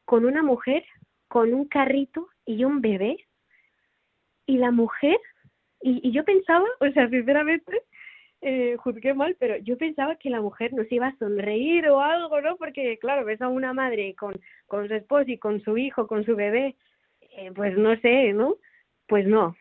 con 0.05 0.25
una 0.25 0.43
mujer, 0.43 0.85
con 1.29 1.53
un 1.53 1.67
carrito 1.67 2.29
y 2.47 2.65
un 2.65 2.81
bebé, 2.81 3.27
y 4.47 4.57
la 4.57 4.71
mujer, 4.71 5.19
y, 5.83 6.09
y 6.09 6.13
yo 6.13 6.25
pensaba, 6.25 6.65
o 6.81 6.91
sea, 6.91 7.09
sinceramente, 7.11 7.83
eh, 8.41 8.77
juzgué 8.79 9.15
mal, 9.15 9.37
pero 9.39 9.57
yo 9.59 9.77
pensaba 9.77 10.17
que 10.17 10.31
la 10.31 10.41
mujer 10.41 10.73
nos 10.73 10.91
iba 10.93 11.09
a 11.09 11.17
sonreír 11.19 11.89
o 11.89 12.01
algo, 12.01 12.41
¿no? 12.41 12.57
Porque, 12.57 12.99
claro, 12.99 13.25
ves 13.25 13.43
a 13.43 13.49
una 13.49 13.73
madre 13.73 14.15
con, 14.15 14.41
con 14.67 14.87
su 14.87 14.95
esposo 14.95 15.31
y 15.31 15.39
con 15.39 15.61
su 15.61 15.77
hijo, 15.77 16.07
con 16.07 16.25
su 16.25 16.37
bebé, 16.37 16.77
eh, 17.37 17.51
pues 17.55 17.77
no 17.77 17.97
sé, 17.97 18.33
¿no? 18.33 18.57
Pues 19.09 19.27
no. 19.27 19.57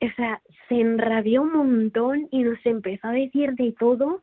O 0.00 0.10
sea, 0.16 0.40
se 0.68 0.80
enrabió 0.80 1.42
un 1.42 1.52
montón 1.52 2.28
y 2.30 2.42
nos 2.42 2.64
empezó 2.64 3.08
a 3.08 3.12
decir 3.12 3.54
de 3.54 3.72
todo, 3.72 4.20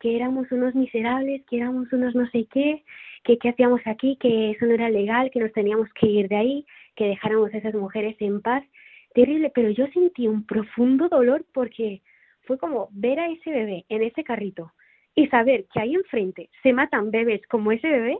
que 0.00 0.16
éramos 0.16 0.50
unos 0.52 0.74
miserables, 0.74 1.44
que 1.46 1.58
éramos 1.58 1.92
unos 1.92 2.14
no 2.14 2.28
sé 2.30 2.46
qué, 2.50 2.84
que 3.24 3.38
qué 3.38 3.50
hacíamos 3.50 3.80
aquí, 3.84 4.16
que 4.20 4.52
eso 4.52 4.64
no 4.66 4.74
era 4.74 4.88
legal, 4.88 5.30
que 5.30 5.40
nos 5.40 5.52
teníamos 5.52 5.88
que 5.94 6.06
ir 6.06 6.28
de 6.28 6.36
ahí, 6.36 6.66
que 6.96 7.06
dejáramos 7.08 7.52
a 7.52 7.58
esas 7.58 7.74
mujeres 7.74 8.16
en 8.20 8.40
paz. 8.40 8.64
Terrible, 9.14 9.50
pero 9.54 9.70
yo 9.70 9.86
sentí 9.88 10.28
un 10.28 10.46
profundo 10.46 11.08
dolor 11.08 11.44
porque 11.52 12.02
fue 12.42 12.58
como 12.58 12.88
ver 12.92 13.20
a 13.20 13.28
ese 13.28 13.50
bebé 13.50 13.84
en 13.88 14.02
ese 14.02 14.24
carrito 14.24 14.72
y 15.14 15.26
saber 15.28 15.66
que 15.72 15.80
ahí 15.80 15.94
enfrente 15.94 16.48
se 16.62 16.72
matan 16.72 17.10
bebés 17.10 17.46
como 17.48 17.72
ese 17.72 17.88
bebé, 17.88 18.18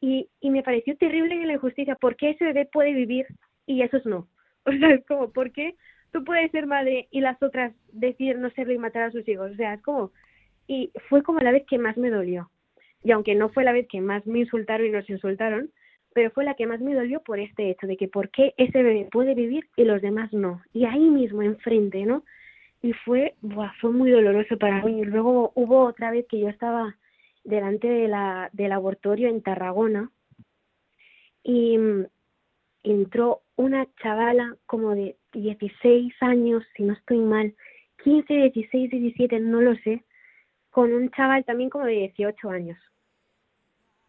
Y, 0.00 0.28
y 0.40 0.50
me 0.50 0.62
pareció 0.62 0.96
terrible 0.96 1.44
la 1.46 1.54
injusticia. 1.54 1.94
¿Por 1.96 2.16
qué 2.16 2.30
ese 2.30 2.44
bebé 2.46 2.66
puede 2.72 2.94
vivir 2.94 3.26
y 3.66 3.82
esos 3.82 4.04
no? 4.06 4.28
O 4.66 4.72
sea, 4.72 4.90
es 4.94 5.04
como, 5.06 5.32
¿por 5.32 5.52
qué 5.52 5.74
tú 6.12 6.24
puedes 6.24 6.50
ser 6.50 6.66
madre 6.66 7.08
y 7.10 7.20
las 7.20 7.42
otras 7.42 7.72
decir 7.92 8.38
no 8.38 8.50
serlo 8.50 8.72
y 8.72 8.78
matar 8.78 9.04
a 9.04 9.10
sus 9.10 9.26
hijos? 9.28 9.52
O 9.52 9.56
sea, 9.56 9.74
es 9.74 9.82
como... 9.82 10.12
Y 10.66 10.92
fue 11.08 11.22
como 11.22 11.40
la 11.40 11.50
vez 11.50 11.64
que 11.68 11.78
más 11.78 11.96
me 11.96 12.10
dolió. 12.10 12.50
Y 13.02 13.12
aunque 13.12 13.34
no 13.34 13.48
fue 13.48 13.64
la 13.64 13.72
vez 13.72 13.88
que 13.88 14.00
más 14.00 14.26
me 14.26 14.40
insultaron 14.40 14.86
y 14.86 14.90
nos 14.90 15.08
insultaron, 15.10 15.70
pero 16.14 16.30
fue 16.30 16.44
la 16.44 16.54
que 16.54 16.66
más 16.66 16.80
me 16.80 16.94
dolió 16.94 17.20
por 17.20 17.40
este 17.40 17.70
hecho 17.70 17.86
de 17.86 17.96
que 17.96 18.08
por 18.08 18.30
qué 18.30 18.54
ese 18.56 18.82
bebé 18.82 19.08
puede 19.10 19.34
vivir 19.34 19.68
y 19.76 19.84
los 19.84 20.02
demás 20.02 20.32
no. 20.32 20.62
Y 20.72 20.84
ahí 20.84 21.08
mismo, 21.08 21.42
enfrente, 21.42 22.04
¿no? 22.04 22.24
Y 22.82 22.92
fue, 22.92 23.34
buah, 23.40 23.72
fue 23.80 23.92
muy 23.92 24.10
doloroso 24.10 24.58
para 24.58 24.82
mí. 24.84 25.00
Y 25.00 25.04
luego 25.04 25.52
hubo 25.54 25.84
otra 25.84 26.10
vez 26.10 26.26
que 26.28 26.40
yo 26.40 26.48
estaba 26.48 26.96
delante 27.44 27.88
de 27.88 28.08
la, 28.08 28.50
del 28.52 28.72
abortorio 28.72 29.28
en 29.28 29.42
Tarragona 29.42 30.10
y 31.42 31.78
mm, 31.78 32.06
entró 32.82 33.42
una 33.56 33.86
chavala 34.02 34.56
como 34.66 34.94
de 34.94 35.16
16 35.32 36.14
años, 36.20 36.64
si 36.76 36.82
no 36.82 36.94
estoy 36.94 37.18
mal, 37.18 37.54
15, 38.02 38.50
16, 38.52 38.90
17, 38.90 39.40
no 39.40 39.60
lo 39.60 39.74
sé, 39.76 40.02
con 40.70 40.92
un 40.92 41.10
chaval 41.10 41.44
también 41.44 41.70
como 41.70 41.84
de 41.84 42.12
18 42.16 42.50
años. 42.50 42.78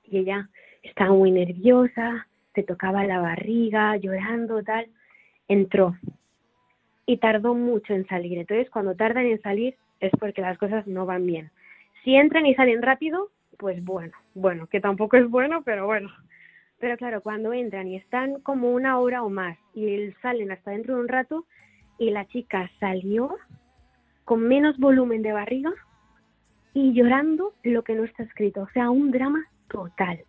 Y 0.03 0.19
ella 0.19 0.49
estaba 0.83 1.13
muy 1.13 1.31
nerviosa, 1.31 2.27
se 2.53 2.63
tocaba 2.63 3.03
la 3.05 3.19
barriga, 3.19 3.95
llorando, 3.97 4.63
tal. 4.63 4.87
Entró 5.47 5.95
y 7.05 7.17
tardó 7.17 7.53
mucho 7.53 7.93
en 7.93 8.07
salir. 8.07 8.37
Entonces, 8.37 8.69
cuando 8.69 8.95
tardan 8.95 9.25
en 9.25 9.41
salir 9.41 9.75
es 9.99 10.11
porque 10.19 10.41
las 10.41 10.57
cosas 10.57 10.87
no 10.87 11.05
van 11.05 11.25
bien. 11.25 11.51
Si 12.03 12.15
entran 12.15 12.45
y 12.45 12.55
salen 12.55 12.81
rápido, 12.81 13.29
pues 13.57 13.83
bueno, 13.83 14.13
bueno, 14.33 14.67
que 14.67 14.79
tampoco 14.79 15.17
es 15.17 15.29
bueno, 15.29 15.61
pero 15.63 15.85
bueno. 15.85 16.09
Pero 16.81 16.97
claro, 16.97 17.21
cuando 17.21 17.53
entran 17.53 17.87
y 17.87 17.95
están 17.95 18.41
como 18.41 18.71
una 18.71 18.97
hora 18.97 19.23
o 19.23 19.29
más 19.29 19.57
y 19.75 20.11
salen 20.21 20.51
hasta 20.51 20.71
dentro 20.71 20.95
de 20.95 21.01
un 21.01 21.07
rato 21.07 21.45
y 21.99 22.09
la 22.09 22.25
chica 22.25 22.69
salió 22.79 23.37
con 24.25 24.47
menos 24.47 24.77
volumen 24.79 25.21
de 25.21 25.31
barriga 25.31 25.71
y 26.73 26.93
llorando 26.93 27.53
lo 27.63 27.83
que 27.83 27.93
no 27.93 28.03
está 28.03 28.23
escrito, 28.23 28.63
o 28.63 28.69
sea, 28.73 28.89
un 28.89 29.11
drama 29.11 29.45
total. 29.69 30.21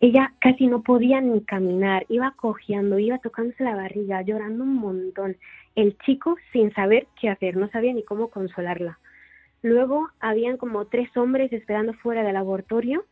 Ella 0.00 0.32
casi 0.40 0.66
no 0.66 0.82
podía 0.82 1.20
ni 1.20 1.44
caminar, 1.44 2.04
iba 2.08 2.32
cojeando, 2.32 2.98
iba 2.98 3.18
tocándose 3.18 3.62
la 3.62 3.76
barriga, 3.76 4.22
llorando 4.22 4.64
un 4.64 4.74
montón. 4.74 5.36
El 5.76 5.96
chico 5.98 6.36
sin 6.52 6.74
saber 6.74 7.06
qué 7.20 7.28
hacer, 7.28 7.56
no 7.56 7.70
sabía 7.70 7.92
ni 7.92 8.02
cómo 8.02 8.28
consolarla. 8.28 8.98
Luego 9.62 10.08
habían 10.18 10.56
como 10.56 10.86
tres 10.86 11.16
hombres 11.16 11.52
esperando 11.52 11.92
fuera 11.94 12.24
del 12.24 12.34
laboratorio, 12.34 13.04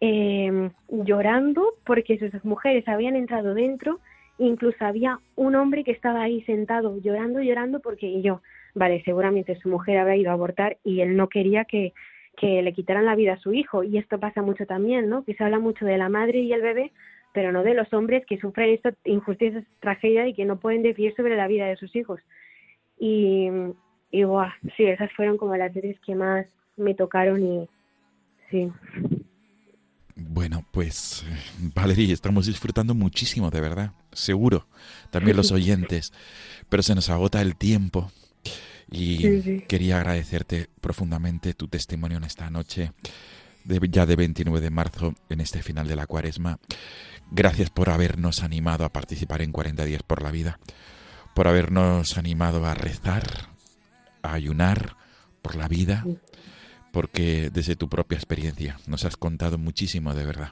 em, 0.00 0.70
llorando 0.88 1.74
porque 1.84 2.18
sus 2.18 2.44
mujeres 2.44 2.86
habían 2.88 3.16
entrado 3.16 3.54
dentro. 3.54 4.00
Incluso 4.38 4.84
había 4.84 5.18
un 5.36 5.54
hombre 5.54 5.84
que 5.84 5.92
estaba 5.92 6.22
ahí 6.22 6.42
sentado 6.42 6.98
llorando, 6.98 7.42
llorando 7.42 7.80
porque 7.80 8.22
yo, 8.22 8.40
vale, 8.74 9.02
seguramente 9.04 9.56
su 9.56 9.68
mujer 9.68 9.98
habrá 9.98 10.16
ido 10.16 10.30
a 10.30 10.34
abortar 10.34 10.78
y 10.82 11.00
él 11.00 11.16
no 11.16 11.28
quería 11.28 11.66
que, 11.66 11.92
que 12.36 12.62
le 12.62 12.72
quitaran 12.72 13.04
la 13.04 13.14
vida 13.14 13.34
a 13.34 13.40
su 13.40 13.52
hijo. 13.52 13.82
Y 13.82 13.98
esto 13.98 14.18
pasa 14.18 14.40
mucho 14.42 14.66
también, 14.66 15.10
¿no? 15.10 15.24
Que 15.24 15.34
se 15.34 15.44
habla 15.44 15.58
mucho 15.58 15.84
de 15.84 15.98
la 15.98 16.08
madre 16.08 16.40
y 16.40 16.52
el 16.52 16.62
bebé, 16.62 16.92
pero 17.32 17.52
no 17.52 17.62
de 17.62 17.74
los 17.74 17.92
hombres 17.92 18.24
que 18.26 18.38
sufren 18.38 18.70
esta 18.70 18.94
injusticia, 19.04 19.62
tragedia 19.80 20.26
y 20.26 20.34
que 20.34 20.46
no 20.46 20.58
pueden 20.58 20.82
decidir 20.82 21.14
sobre 21.14 21.36
la 21.36 21.46
vida 21.46 21.66
de 21.66 21.76
sus 21.76 21.94
hijos. 21.94 22.20
Y, 22.98 23.48
y 24.10 24.24
buah, 24.24 24.52
sí, 24.76 24.84
esas 24.84 25.12
fueron 25.12 25.36
como 25.36 25.56
las 25.56 25.72
veces 25.72 25.98
que 26.00 26.14
más 26.14 26.46
me 26.76 26.94
tocaron 26.94 27.42
y 27.42 27.68
sí. 28.50 28.70
Bueno, 30.28 30.66
pues 30.70 31.24
Valerie, 31.74 32.12
estamos 32.12 32.46
disfrutando 32.46 32.94
muchísimo, 32.94 33.50
de 33.50 33.60
verdad, 33.60 33.92
seguro. 34.12 34.66
También 35.10 35.36
los 35.36 35.50
oyentes, 35.50 36.12
pero 36.68 36.82
se 36.82 36.94
nos 36.94 37.08
agota 37.08 37.40
el 37.40 37.56
tiempo 37.56 38.12
y 38.90 39.62
quería 39.62 39.96
agradecerte 39.96 40.68
profundamente 40.80 41.54
tu 41.54 41.68
testimonio 41.68 42.18
en 42.18 42.24
esta 42.24 42.50
noche, 42.50 42.92
de, 43.64 43.80
ya 43.90 44.04
de 44.04 44.16
29 44.16 44.60
de 44.60 44.70
marzo, 44.70 45.14
en 45.30 45.40
este 45.40 45.62
final 45.62 45.88
de 45.88 45.96
la 45.96 46.06
cuaresma. 46.06 46.58
Gracias 47.30 47.70
por 47.70 47.88
habernos 47.88 48.42
animado 48.42 48.84
a 48.84 48.92
participar 48.92 49.40
en 49.40 49.52
40 49.52 49.84
días 49.86 50.02
por 50.02 50.22
la 50.22 50.30
vida, 50.30 50.58
por 51.34 51.48
habernos 51.48 52.18
animado 52.18 52.66
a 52.66 52.74
rezar, 52.74 53.48
a 54.22 54.34
ayunar 54.34 54.96
por 55.40 55.54
la 55.54 55.66
vida, 55.66 56.04
porque 56.92 57.50
desde 57.52 57.76
tu 57.76 57.88
propia 57.88 58.16
experiencia 58.16 58.78
nos 58.86 59.04
has 59.04 59.16
contado 59.16 59.58
muchísimo 59.58 60.14
de 60.14 60.26
verdad. 60.26 60.50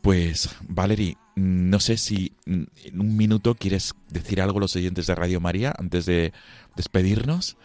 Pues, 0.00 0.56
Valerie, 0.68 1.16
no 1.34 1.80
sé 1.80 1.96
si 1.96 2.32
en 2.46 2.68
un 3.00 3.16
minuto 3.16 3.54
quieres 3.54 3.94
decir 4.10 4.40
algo 4.40 4.58
a 4.58 4.62
los 4.62 4.76
oyentes 4.76 5.06
de 5.06 5.14
Radio 5.14 5.40
María 5.40 5.74
antes 5.76 6.06
de 6.06 6.32
despedirnos 6.76 7.56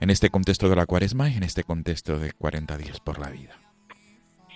en 0.00 0.10
este 0.10 0.30
contexto 0.30 0.68
de 0.68 0.76
la 0.76 0.86
cuaresma 0.86 1.28
y 1.28 1.36
en 1.36 1.42
este 1.42 1.62
contexto 1.62 2.18
de 2.18 2.32
40 2.32 2.76
días 2.78 2.98
por 3.00 3.18
la 3.18 3.30
vida. 3.30 3.54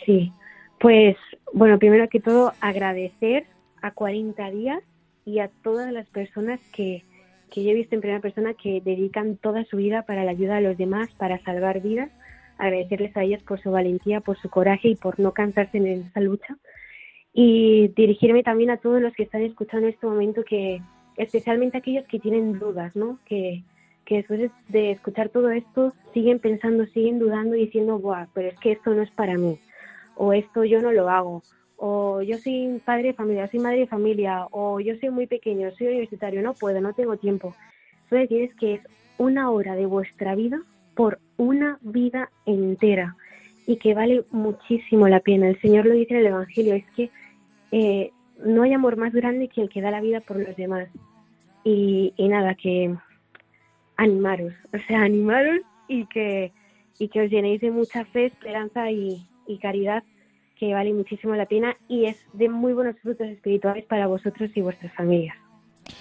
Sí, 0.04 0.32
pues, 0.80 1.16
bueno, 1.52 1.78
primero 1.78 2.08
que 2.08 2.20
todo, 2.20 2.52
agradecer 2.60 3.46
a 3.82 3.92
40 3.92 4.50
días 4.50 4.82
y 5.24 5.38
a 5.40 5.48
todas 5.62 5.92
las 5.92 6.06
personas 6.08 6.60
que, 6.72 7.04
que 7.52 7.62
yo 7.62 7.70
he 7.70 7.74
visto 7.74 7.94
en 7.94 8.00
primera 8.00 8.20
persona 8.20 8.54
que 8.54 8.80
dedican 8.80 9.36
toda 9.36 9.64
su 9.64 9.76
vida 9.76 10.02
para 10.02 10.24
la 10.24 10.32
ayuda 10.32 10.56
a 10.56 10.60
los 10.60 10.76
demás, 10.76 11.10
para 11.14 11.38
salvar 11.44 11.80
vidas. 11.80 12.10
Agradecerles 12.58 13.16
a 13.16 13.22
ellas 13.22 13.42
por 13.42 13.60
su 13.60 13.70
valentía, 13.70 14.20
por 14.20 14.38
su 14.38 14.48
coraje 14.48 14.88
y 14.88 14.96
por 14.96 15.18
no 15.20 15.32
cansarse 15.32 15.78
en 15.78 15.86
esa 15.86 16.20
lucha. 16.20 16.56
Y 17.32 17.88
dirigirme 17.88 18.42
también 18.42 18.70
a 18.70 18.78
todos 18.78 19.00
los 19.00 19.12
que 19.14 19.24
están 19.24 19.42
escuchando 19.42 19.86
en 19.86 19.94
este 19.94 20.06
momento, 20.06 20.42
que 20.44 20.80
especialmente 21.16 21.78
aquellos 21.78 22.06
que 22.06 22.18
tienen 22.18 22.58
dudas, 22.58 22.96
¿no? 22.96 23.18
Que, 23.26 23.62
que 24.04 24.16
después 24.16 24.50
de 24.68 24.92
escuchar 24.92 25.28
todo 25.28 25.50
esto 25.50 25.92
siguen 26.14 26.38
pensando, 26.38 26.86
siguen 26.86 27.18
dudando 27.18 27.56
y 27.56 27.66
diciendo, 27.66 27.98
Buah, 27.98 28.26
pero 28.32 28.48
es 28.48 28.58
que 28.60 28.72
esto 28.72 28.94
no 28.94 29.02
es 29.02 29.10
para 29.10 29.36
mí, 29.36 29.58
o 30.14 30.32
esto 30.32 30.64
yo 30.64 30.80
no 30.80 30.92
lo 30.92 31.10
hago, 31.10 31.42
o 31.76 32.22
yo 32.22 32.38
soy 32.38 32.80
padre 32.84 33.08
de 33.08 33.14
familia, 33.14 33.48
soy 33.48 33.60
madre 33.60 33.80
de 33.80 33.86
familia, 33.86 34.46
o 34.50 34.80
yo 34.80 34.94
soy 34.96 35.10
muy 35.10 35.26
pequeño, 35.26 35.70
soy 35.72 35.88
universitario, 35.88 36.40
no 36.42 36.54
puedo, 36.54 36.80
no 36.80 36.94
tengo 36.94 37.16
tiempo. 37.16 37.54
Solo 38.08 38.22
decir 38.22 38.54
que 38.58 38.74
es 38.74 38.80
una 39.18 39.50
hora 39.50 39.74
de 39.74 39.86
vuestra 39.86 40.34
vida 40.34 40.62
por 40.94 41.18
una 41.36 41.78
vida 41.82 42.30
entera 42.44 43.16
y 43.66 43.76
que 43.76 43.94
vale 43.94 44.24
muchísimo 44.30 45.08
la 45.08 45.20
pena. 45.20 45.48
El 45.48 45.60
Señor 45.60 45.86
lo 45.86 45.94
dice 45.94 46.14
en 46.14 46.20
el 46.20 46.26
Evangelio, 46.26 46.74
es 46.74 46.84
que 46.94 47.10
eh, 47.72 48.12
no 48.44 48.62
hay 48.62 48.72
amor 48.72 48.96
más 48.96 49.12
grande 49.12 49.48
que 49.48 49.62
el 49.62 49.68
que 49.68 49.80
da 49.80 49.90
la 49.90 50.00
vida 50.00 50.20
por 50.20 50.38
los 50.38 50.56
demás. 50.56 50.88
Y, 51.64 52.14
y 52.16 52.28
nada, 52.28 52.54
que 52.54 52.94
animaros, 53.96 54.52
o 54.72 54.78
sea, 54.86 55.02
animaros 55.02 55.60
y 55.88 56.06
que, 56.06 56.52
y 56.98 57.08
que 57.08 57.22
os 57.22 57.30
llenéis 57.30 57.60
de 57.60 57.70
mucha 57.70 58.04
fe, 58.04 58.26
esperanza 58.26 58.90
y, 58.90 59.26
y 59.46 59.58
caridad 59.58 60.04
que 60.58 60.72
vale 60.72 60.92
muchísimo 60.92 61.34
la 61.34 61.46
pena 61.46 61.76
y 61.88 62.06
es 62.06 62.16
de 62.32 62.48
muy 62.48 62.72
buenos 62.72 62.98
frutos 63.00 63.28
espirituales 63.28 63.84
para 63.84 64.06
vosotros 64.06 64.50
y 64.54 64.60
vuestras 64.60 64.92
familias. 64.94 65.36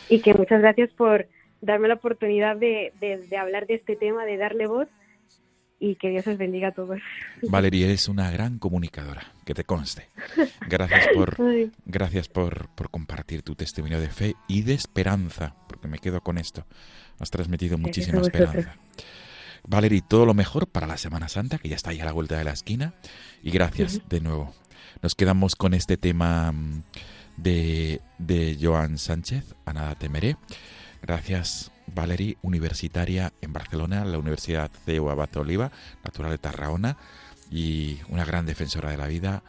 Y 0.10 0.22
que 0.22 0.34
muchas 0.34 0.62
gracias 0.62 0.92
por 0.92 1.28
darme 1.62 1.88
la 1.88 1.96
oportunidad 1.96 2.56
de, 2.56 2.94
de, 3.00 3.38
hablar 3.38 3.68
de 3.68 3.76
este 3.76 3.96
tema, 3.96 4.26
de 4.26 4.38
darle 4.38 4.68
voz 4.68 4.88
y 5.86 5.96
que 5.96 6.10
Dios 6.10 6.26
os 6.26 6.38
bendiga 6.38 6.70
a 6.70 6.72
todos. 6.72 7.00
Valeria, 7.44 7.86
eres 7.86 8.08
una 8.08 8.32
gran 8.32 8.58
comunicadora, 8.58 9.34
que 9.46 9.54
te 9.54 9.64
conste. 9.64 10.10
Gracias 10.68 11.08
por, 11.14 11.38
gracias 11.86 12.28
por, 12.28 12.70
por 12.70 12.90
compartir 12.90 13.44
tu 13.44 13.56
testimonio 13.56 14.00
de 14.00 14.10
fe 14.10 14.36
y 14.48 14.64
de 14.64 14.74
esperanza, 14.74 15.56
porque 15.68 15.88
me 15.88 16.00
quedo 16.00 16.22
con 16.22 16.38
esto. 16.38 16.66
Has 17.20 17.30
transmitido 17.30 17.78
muchísima 17.78 18.22
esperanza. 18.22 18.76
Valerie, 19.68 20.02
todo 20.08 20.26
lo 20.26 20.34
mejor 20.34 20.68
para 20.68 20.88
la 20.88 20.98
Semana 20.98 21.28
Santa, 21.28 21.58
que 21.58 21.70
ya 21.70 21.76
está 21.76 21.92
ahí 21.92 22.00
a 22.00 22.06
la 22.06 22.12
vuelta 22.12 22.38
de 22.38 22.44
la 22.44 22.52
esquina. 22.52 22.94
Y 23.42 23.52
gracias 23.52 24.02
de 24.10 24.22
nuevo. 24.22 24.54
Nos 25.02 25.16
quedamos 25.16 25.56
con 25.56 25.74
este 25.74 25.98
tema 25.98 26.52
mm, 26.52 26.84
de, 27.38 28.02
de 28.18 28.58
Joan 28.60 28.98
Sánchez, 28.98 29.56
a 29.66 29.74
nada 29.74 29.96
temeré. 29.96 30.36
Gracias, 31.06 31.72
Valerie, 31.94 32.38
universitaria 32.42 33.32
en 33.42 33.54
Barcelona, 33.54 34.04
la 34.06 34.18
Universidad 34.18 34.72
CEU 34.86 35.12
Abad 35.12 35.38
Oliva, 35.38 35.72
natural 36.04 36.32
de 36.32 36.40
Tarragona, 36.40 36.98
y 37.52 38.00
una 38.10 38.26
gran 38.26 38.48
defensora 38.48 38.90
de 38.90 38.98
la 38.98 39.06
vida 39.06 39.44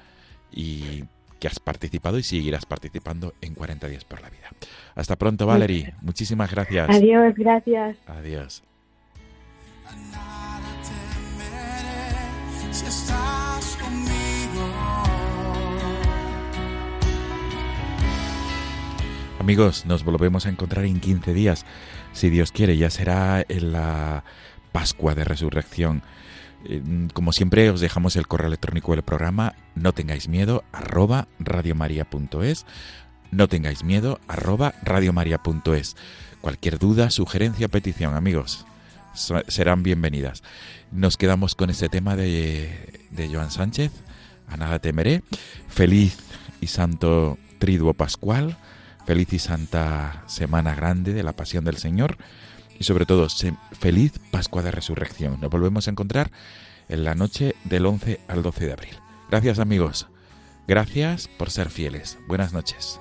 y 0.53 1.05
que 1.41 1.49
has 1.49 1.59
participado 1.59 2.19
y 2.19 2.23
seguirás 2.23 2.67
participando 2.67 3.33
en 3.41 3.55
40 3.55 3.89
días 3.89 4.05
por 4.05 4.21
la 4.21 4.29
vida. 4.29 4.51
Hasta 4.95 5.17
pronto, 5.17 5.47
Valerie. 5.47 5.95
Muchísimas 6.03 6.51
gracias. 6.51 6.91
Adiós, 6.91 7.35
gracias. 7.35 7.97
Adiós. 8.07 8.63
Amigos, 19.47 19.87
nos 19.87 20.03
volvemos 20.03 20.45
a 20.45 20.49
encontrar 20.49 20.85
en 20.87 20.99
15 20.99 21.33
días, 21.33 21.67
si 22.13 22.31
Dios 22.31 22.51
quiere, 22.51 22.77
ya 22.77 22.91
será 22.91 23.47
en 23.49 23.71
la 23.71 24.25
Pascua 24.73 25.15
de 25.15 25.23
Resurrección. 25.23 26.03
Eh, 26.65 26.83
como 27.15 27.31
siempre, 27.31 27.71
os 27.71 27.79
dejamos 27.79 28.17
el 28.17 28.27
correo 28.27 28.49
electrónico 28.49 28.91
del 28.91 29.05
programa, 29.05 29.55
no 29.77 29.93
tengáis 29.93 30.27
miedo, 30.27 30.65
arroba 30.73 31.29
radiomaria.es, 31.39 32.67
no 33.31 33.47
tengáis 33.47 33.85
miedo, 33.85 34.19
arroba 34.27 34.75
radiomaria.es. 34.83 35.95
Cualquier 36.41 36.81
duda, 36.81 37.11
sugerencia, 37.11 37.69
petición, 37.69 38.17
amigos, 38.17 38.67
serán 39.47 39.85
bienvenidas. 39.85 40.43
Nos 40.91 41.17
quedamos 41.17 41.55
con 41.55 41.71
este 41.71 41.89
tema 41.89 42.17
de, 42.17 43.07
de 43.13 43.29
Joan 43.33 43.53
Sánchez, 43.53 43.93
a 44.49 44.57
nada 44.57 44.81
temeré. 44.81 45.23
Feliz 45.69 46.19
y 46.61 46.67
santo 46.67 47.39
triduo 47.61 47.95
pascual, 47.95 48.59
feliz 49.07 49.33
y 49.33 49.39
santa 49.39 50.25
semana 50.27 50.75
grande 50.75 51.15
de 51.15 51.23
la 51.23 51.33
pasión 51.33 51.65
del 51.65 51.77
Señor 51.77 52.19
y 52.79 52.85
sobre 52.85 53.07
todo 53.07 53.29
feliz 53.73 54.19
Pascua 54.31 54.63
de 54.63 54.71
Resurrección. 54.71 55.41
Nos 55.41 55.51
volvemos 55.51 55.87
a 55.87 55.91
encontrar 55.91 56.31
en 56.89 57.05
la 57.05 57.15
noche 57.15 57.55
del 57.65 57.87
11 57.87 58.21
al 58.29 58.43
12 58.43 58.67
de 58.67 58.73
abril. 58.73 58.97
Gracias 59.31 59.59
amigos, 59.59 60.09
gracias 60.67 61.29
por 61.29 61.51
ser 61.51 61.71
fieles. 61.71 62.19
Buenas 62.27 62.53
noches. 62.53 63.01